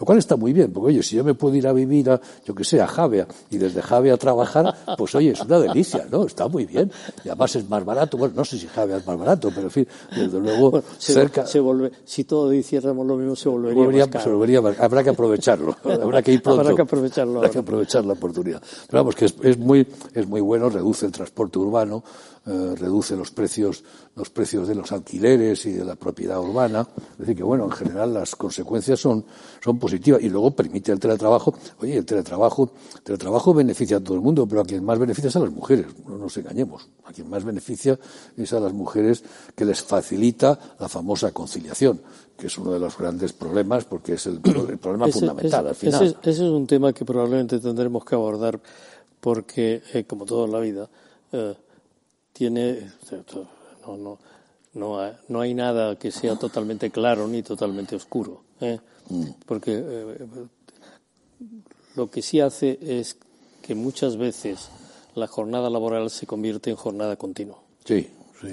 [0.00, 2.18] Lo cual está muy bien, porque oye, si yo me puedo ir a vivir a,
[2.46, 6.06] yo que sé, a Javea y desde Javea a trabajar, pues oye, es una delicia,
[6.10, 6.24] ¿no?
[6.24, 6.90] Está muy bien.
[7.22, 8.16] Y además es más barato.
[8.16, 11.46] Bueno, no sé si Javea es más barato, pero en fin, desde luego cerca.
[11.46, 15.76] Se vuelve, si todo hiciéramos lo mismo, se volvería, más Se volvería habrá que aprovecharlo.
[15.84, 16.62] habrá que ir pronto.
[16.62, 17.36] Habrá que aprovecharlo.
[17.36, 18.62] Habrá que aprovechar la oportunidad.
[18.88, 22.02] Pero vamos, que es, es, muy, es muy bueno, reduce el transporte urbano,
[22.50, 23.84] eh, reduce los precios,
[24.16, 26.84] los precios de los alquileres y de la propiedad urbana.
[27.12, 29.24] Es decir, que bueno, en general las consecuencias son,
[29.62, 31.54] son positivas y luego permite el teletrabajo.
[31.80, 35.28] Oye, el teletrabajo, el teletrabajo beneficia a todo el mundo, pero a quien más beneficia
[35.28, 36.88] es a las mujeres, no nos engañemos.
[37.04, 37.96] A quien más beneficia
[38.36, 39.22] es a las mujeres
[39.54, 42.00] que les facilita la famosa conciliación
[42.36, 46.02] que es uno de los grandes problemas porque es el, problema fundamental al final.
[46.02, 48.58] Ese, ese, es un tema que probablemente tendremos que abordar
[49.20, 50.88] porque, eh, como toda la vida,
[51.32, 51.54] eh,
[52.40, 52.90] tiene
[53.86, 54.18] no, no,
[54.72, 58.78] no, no, hay nada que sea totalmente claro ni totalmente oscuro, ¿eh?
[59.10, 59.24] mm.
[59.44, 60.26] porque eh,
[61.96, 63.18] lo que sí hace es
[63.60, 64.70] que muchas veces
[65.16, 67.58] la jornada laboral se convierte en jornada continua.
[67.84, 68.08] Sí,
[68.40, 68.52] sí.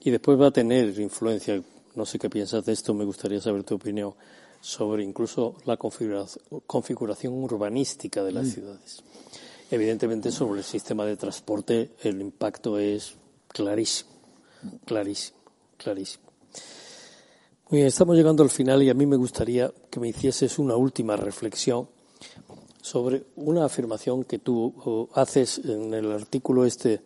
[0.00, 1.62] Y después va a tener influencia,
[1.94, 4.12] no sé qué piensas de esto, me gustaría saber tu opinión,
[4.60, 8.50] sobre incluso la configuración urbanística de las mm.
[8.50, 9.02] ciudades.
[9.70, 13.14] Evidentemente, sobre el sistema de transporte el impacto es
[13.48, 14.10] clarísimo,
[14.84, 15.38] clarísimo,
[15.76, 16.24] clarísimo.
[17.68, 20.76] Muy bien, estamos llegando al final y a mí me gustaría que me hicieses una
[20.76, 21.88] última reflexión
[22.80, 27.02] sobre una afirmación que tú haces en el artículo este,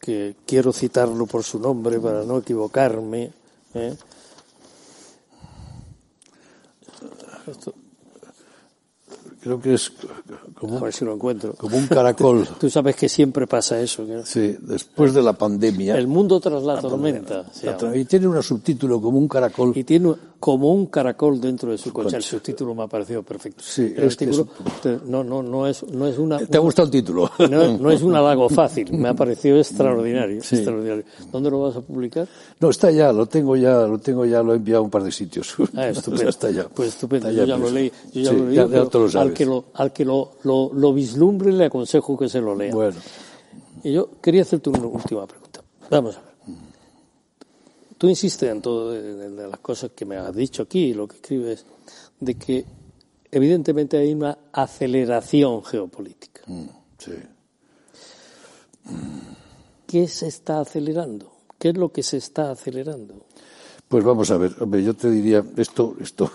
[0.00, 3.32] que quiero citarlo por su nombre para no equivocarme.
[3.74, 3.96] ¿eh?
[9.48, 9.92] Creo que es
[10.54, 11.54] como, a ver si lo encuentro.
[11.54, 12.46] como un caracol.
[12.60, 14.04] Tú sabes que siempre pasa eso.
[14.24, 15.96] Sí, después de la pandemia.
[15.96, 17.46] El mundo tras la, tormenta.
[17.94, 19.72] y tiene un subtítulo como un caracol.
[19.74, 22.16] Y tiene como un caracol dentro de su concha.
[22.16, 23.62] El subtítulo me ha parecido perfecto.
[23.64, 24.48] Sí, el título
[25.06, 26.38] no, no, no es, no es una.
[26.38, 27.30] ¿Te ha gustado el título?
[27.48, 28.92] No, no, es un halago fácil.
[28.92, 31.04] Me ha parecido extraordinario, extraordinario.
[31.32, 32.28] ¿Dónde lo vas a publicar?
[32.60, 35.02] No, está ya, lo tengo ya, lo tengo ya, lo he enviado a un par
[35.02, 35.54] de sitios.
[35.74, 36.28] Ah, estupendo.
[36.28, 36.68] está ya.
[36.68, 37.30] Pues estupendo.
[37.30, 37.90] yo ya lo leí.
[38.12, 39.16] Yo ya lo leí.
[39.16, 42.72] al que lo, al que lo, lo, lo vislumbre le aconsejo que se lo lea.
[42.72, 42.98] Bueno.
[43.82, 45.62] Y yo quería hacerte una última pregunta.
[45.90, 46.27] Vamos a ver.
[47.98, 51.66] Tú insistes en todo de, las cosas que me has dicho aquí, lo que escribes,
[52.20, 52.64] de que
[53.30, 56.42] evidentemente hay una aceleración geopolítica.
[56.46, 57.12] Mm, sí.
[59.86, 61.32] ¿Qué se está acelerando?
[61.58, 63.26] ¿Qué es lo que se está acelerando?
[63.88, 66.30] Pues vamos a ver, hombre, yo te diría, esto, esto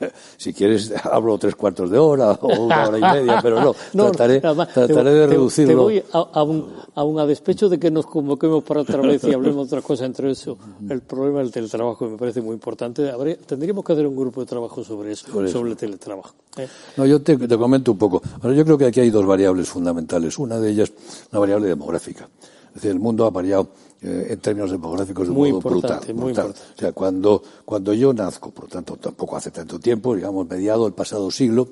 [0.36, 4.40] si quieres hablo tres cuartos de hora o una hora y media, pero no, trataré,
[4.40, 5.72] trataré de reducirlo.
[5.72, 9.66] Te voy a, un, a despecho de que nos convoquemos para otra vez y hablemos
[9.66, 10.58] otra cosa entre eso.
[10.88, 13.10] El problema del teletrabajo me parece muy importante.
[13.46, 16.34] tendríamos que hacer un grupo de trabajo sobre eso, sobre, el teletrabajo.
[16.56, 16.68] ¿eh?
[16.96, 18.22] No, yo te, te, comento un poco.
[18.42, 20.38] yo creo que aquí hay dos variables fundamentales.
[20.38, 20.92] Una de ellas,
[21.32, 22.28] una variable demográfica.
[22.68, 23.68] Es decir, el mundo ha variado
[24.02, 26.00] eh, en términos demográficos de un modo brutal.
[26.00, 30.84] O sea, cuando, cuando yo nazco, por lo tanto tampoco hace tanto tiempo, digamos mediado
[30.84, 31.68] del pasado siglo,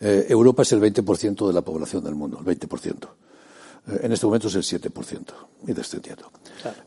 [0.00, 3.08] eh, Europa es el 20% de la población del mundo, el 20%.
[3.86, 5.32] Eh, en este momento es el 7%,
[5.68, 6.30] y descendiendo.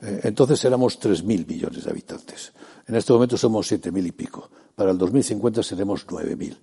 [0.01, 2.51] entonces éramos 3.000 millones de habitantes.
[2.87, 4.49] En este momento somos 7.000 y pico.
[4.75, 6.57] Para el 2050 seremos 9.000.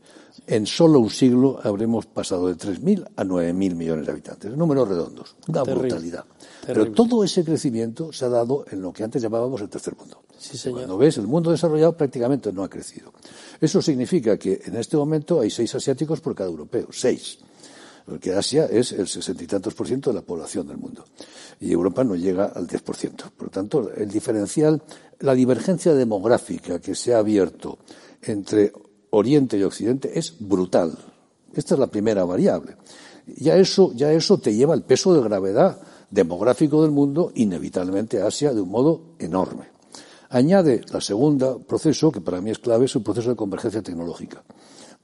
[0.47, 4.57] En solo un siglo habremos pasado de 3.000 a 9.000 millones de habitantes.
[4.57, 5.37] Números redondos.
[5.49, 6.25] Una brutalidad.
[6.67, 10.23] Pero todo ese crecimiento se ha dado en lo que antes llamábamos el tercer mundo.
[10.71, 13.13] Cuando ves, el mundo desarrollado prácticamente no ha crecido.
[13.61, 16.89] Eso significa que en este momento hay seis asiáticos por cada europeo.
[16.91, 17.39] Seis.
[18.05, 21.05] Porque Asia es el sesenta y tantos por ciento de la población del mundo.
[21.61, 23.31] Y Europa no llega al 10%.
[23.31, 24.83] Por lo tanto, el diferencial,
[25.23, 27.79] la divergencia demográfica que se ha abierto
[28.23, 28.73] entre
[29.11, 30.97] Oriente y Occidente es brutal.
[31.55, 32.77] Esta es la primera variable.
[33.27, 38.27] Ya eso, ya eso te lleva el peso de gravedad demográfico del mundo, inevitablemente a
[38.27, 39.71] Asia de un modo enorme.
[40.31, 44.43] Añade la segunda proceso, que para mí es clave, es un proceso de convergencia tecnológica.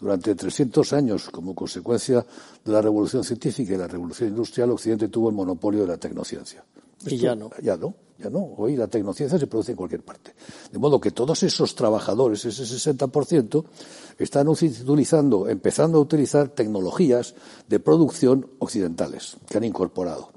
[0.00, 2.24] Durante 300 años, como consecuencia
[2.64, 6.64] de la revolución científica y la revolución industrial, Occidente tuvo el monopolio de la tecnociencia.
[7.06, 7.50] Y ya no.
[7.62, 8.54] Ya no, ya no.
[8.56, 10.34] Hoy la tecnociencia se produce en cualquier parte.
[10.72, 13.64] De modo que todos esos trabajadores, ese 60%,
[14.18, 17.34] están utilizando, empezando a utilizar tecnologías
[17.68, 20.30] de producción occidentales que han incorporado.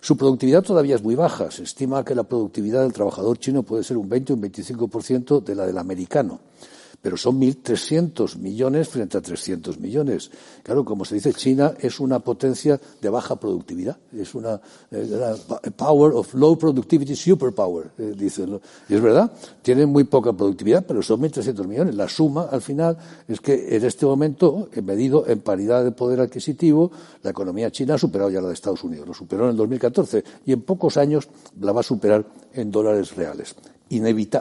[0.00, 1.50] Su productividad todavía es muy baja.
[1.50, 5.44] Se estima que la productividad del trabajador chino puede ser un 20 o un 25%
[5.44, 6.40] de la del americano.
[7.02, 10.30] Pero son 1.300 millones frente a 300 millones.
[10.62, 16.12] Claro, como se dice, China es una potencia de baja productividad, es una eh, power
[16.12, 18.60] of low productivity superpower, eh, dicen.
[18.88, 19.32] Y es verdad,
[19.62, 21.94] tienen muy poca productividad, pero son 1.300 millones.
[21.94, 26.90] La suma, al final, es que en este momento, medido en paridad de poder adquisitivo,
[27.22, 29.08] la economía china ha superado ya la de Estados Unidos.
[29.08, 31.28] Lo superó en el 2014 y en pocos años
[31.60, 33.54] la va a superar en dólares reales.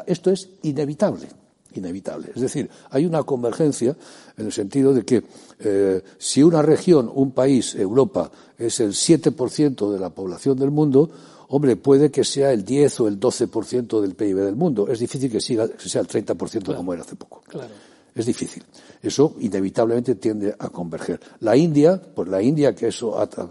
[0.07, 1.27] esto es inevitable
[1.73, 2.31] inevitable.
[2.35, 3.95] Es decir, hay una convergencia
[4.37, 5.23] en el sentido de que
[5.59, 11.09] eh, si una región, un país, Europa, es el 7% de la población del mundo,
[11.49, 14.87] hombre, puede que sea el 10 o el 12% del PIB del mundo.
[14.87, 17.41] Es difícil que, siga, que sea el 30% como era hace poco.
[17.47, 17.88] Claro.
[18.15, 18.63] Es difícil.
[19.01, 21.19] Eso inevitablemente tiende a converger.
[21.39, 23.03] La India, pues la India, que es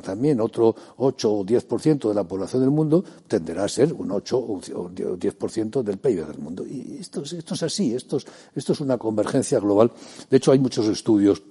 [0.03, 4.39] también otro 8 o 10% de la población del mundo, tenderá a ser un 8
[4.39, 6.67] o 10% del PIB del mundo.
[6.67, 9.91] Y esto, esto es así, esto es, esto es una convergencia global.
[10.29, 11.43] De hecho, hay muchos estudios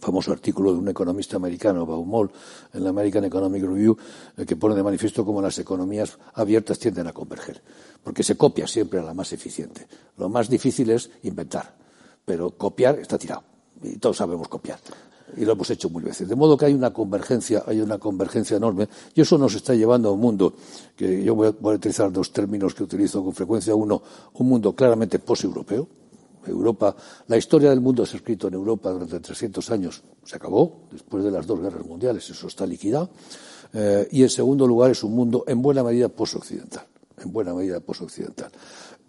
[0.00, 2.30] famoso artículo de un economista americano, Baumol,
[2.72, 3.96] en la American Economic Review,
[4.36, 7.62] eh, que pone de manifiesto cómo las economías abiertas tienden a converger,
[8.02, 9.86] porque se copia siempre a la más eficiente.
[10.16, 11.82] Lo más difícil es inventar
[12.24, 13.42] pero copiar está tirado.
[13.82, 14.78] Y todos sabemos copiar.
[15.36, 16.28] Y lo hemos hecho muchas veces.
[16.28, 18.88] De modo que hay una convergencia, hay una convergencia enorme.
[19.14, 20.54] Y eso nos está llevando a un mundo
[20.94, 23.74] que yo voy a, utilizar dos términos que utilizo con frecuencia.
[23.74, 24.02] Uno,
[24.34, 25.88] un mundo claramente post-europeo.
[26.44, 26.94] Europa,
[27.28, 30.02] la historia del mundo se ha escrito en Europa durante 300 años.
[30.24, 32.28] Se acabó después de las dos guerras mundiales.
[32.28, 33.10] Eso está liquidado.
[33.72, 36.84] Eh, y en segundo lugar es un mundo en buena medida post-occidental.
[37.16, 38.50] En buena medida post-occidental.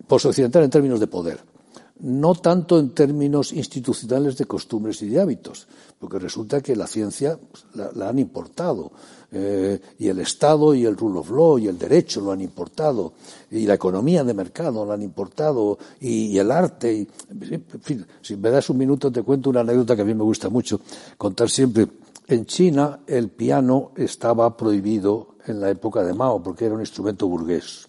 [0.08, 1.53] Post-occidental en términos de poder
[2.00, 5.68] no tanto en términos institucionales de costumbres y de hábitos,
[6.00, 7.66] porque resulta que la ciencia pues,
[7.96, 8.92] la, han importado,
[9.32, 13.14] eh, y el Estado y el rule of law y el derecho lo han importado,
[13.52, 17.08] y la economía de mercado lo han importado, y, el arte.
[17.30, 20.24] En fin, si me das un minuto te cuento una anécdota que a mí me
[20.24, 20.82] gusta mucho
[21.18, 21.88] contar siempre.
[22.28, 27.28] En China el piano estaba prohibido en la época de Mao porque era un instrumento
[27.28, 27.88] burgués.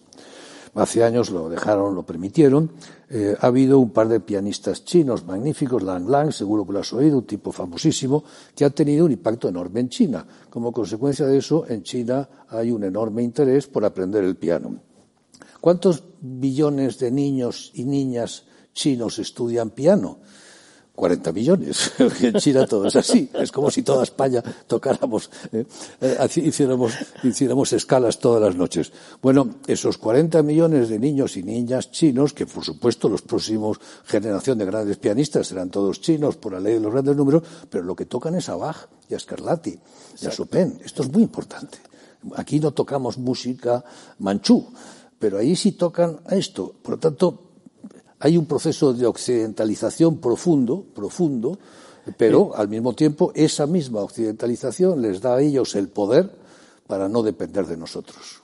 [0.75, 2.73] Hace años lo dejaron, lo permitieron.
[3.09, 6.93] Eh, ha habido un par de pianistas chinos magníficos, Lang Lang, seguro que lo has
[6.93, 8.25] oído, un tipo famosísimo,
[8.57, 10.27] que ha tenido un impacto enorme en China.
[10.51, 14.81] Como consecuencia de eso, en China hay un enorme interés por aprender el piano.
[15.61, 20.19] ¿Cuántos billones de niños y niñas chinos estudian piano?
[20.95, 21.93] 40 millones.
[21.99, 23.29] en China todo es así.
[23.35, 25.67] Es como si toda España tocáramos, eh,
[26.01, 26.93] eh hiciéramos,
[27.23, 28.93] hiciéramos escalas todas las noches.
[29.21, 34.59] Bueno, esos 40 millones de niños y niñas chinos, que por supuesto los próximos generación
[34.59, 37.97] de grandes pianistas serán todos chinos por la ley de los grandes números, pero lo
[37.97, 39.77] que tocan es a Bach y a Scarlatti
[40.21, 40.81] y a Chopin.
[40.85, 41.79] Esto es muy importante.
[42.37, 43.85] Aquí no tocamos música
[44.19, 44.67] manchú,
[45.19, 46.73] pero ahí sí tocan a esto.
[46.83, 47.44] Por lo tanto,
[48.25, 51.59] hay un proceso de occidentalización profundo, profundo,
[52.17, 56.31] pero al mismo tiempo esa misma occidentalización les da a ellos el poder
[56.87, 58.41] para no depender de nosotros.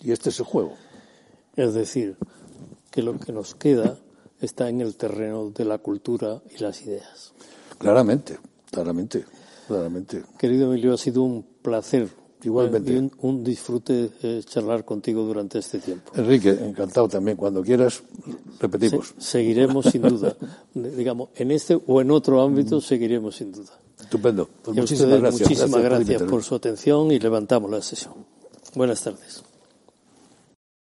[0.00, 0.74] Y este es el juego.
[1.56, 2.16] Es decir,
[2.92, 3.98] que lo que nos queda
[4.40, 7.32] está en el terreno de la cultura y las ideas.
[7.78, 8.38] Claramente,
[8.70, 9.24] claramente,
[9.66, 10.22] claramente.
[10.38, 12.10] Querido Emilio, ha sido un placer
[12.46, 12.92] Igualmente.
[12.92, 16.12] Y un, disfrute eh, charlar contigo durante este tiempo.
[16.14, 17.36] Enrique, encantado también.
[17.36, 18.04] Cuando quieras,
[18.60, 19.14] repetimos.
[19.18, 20.36] seguiremos sin duda.
[20.74, 23.72] Digamos, en este o en otro ámbito, seguiremos sin duda.
[24.00, 24.48] Estupendo.
[24.62, 25.48] Pues muchísimas gracias.
[25.48, 28.14] Muchísimas gracias por su atención y levantamos la sesión.
[28.74, 29.45] Buenas tardes.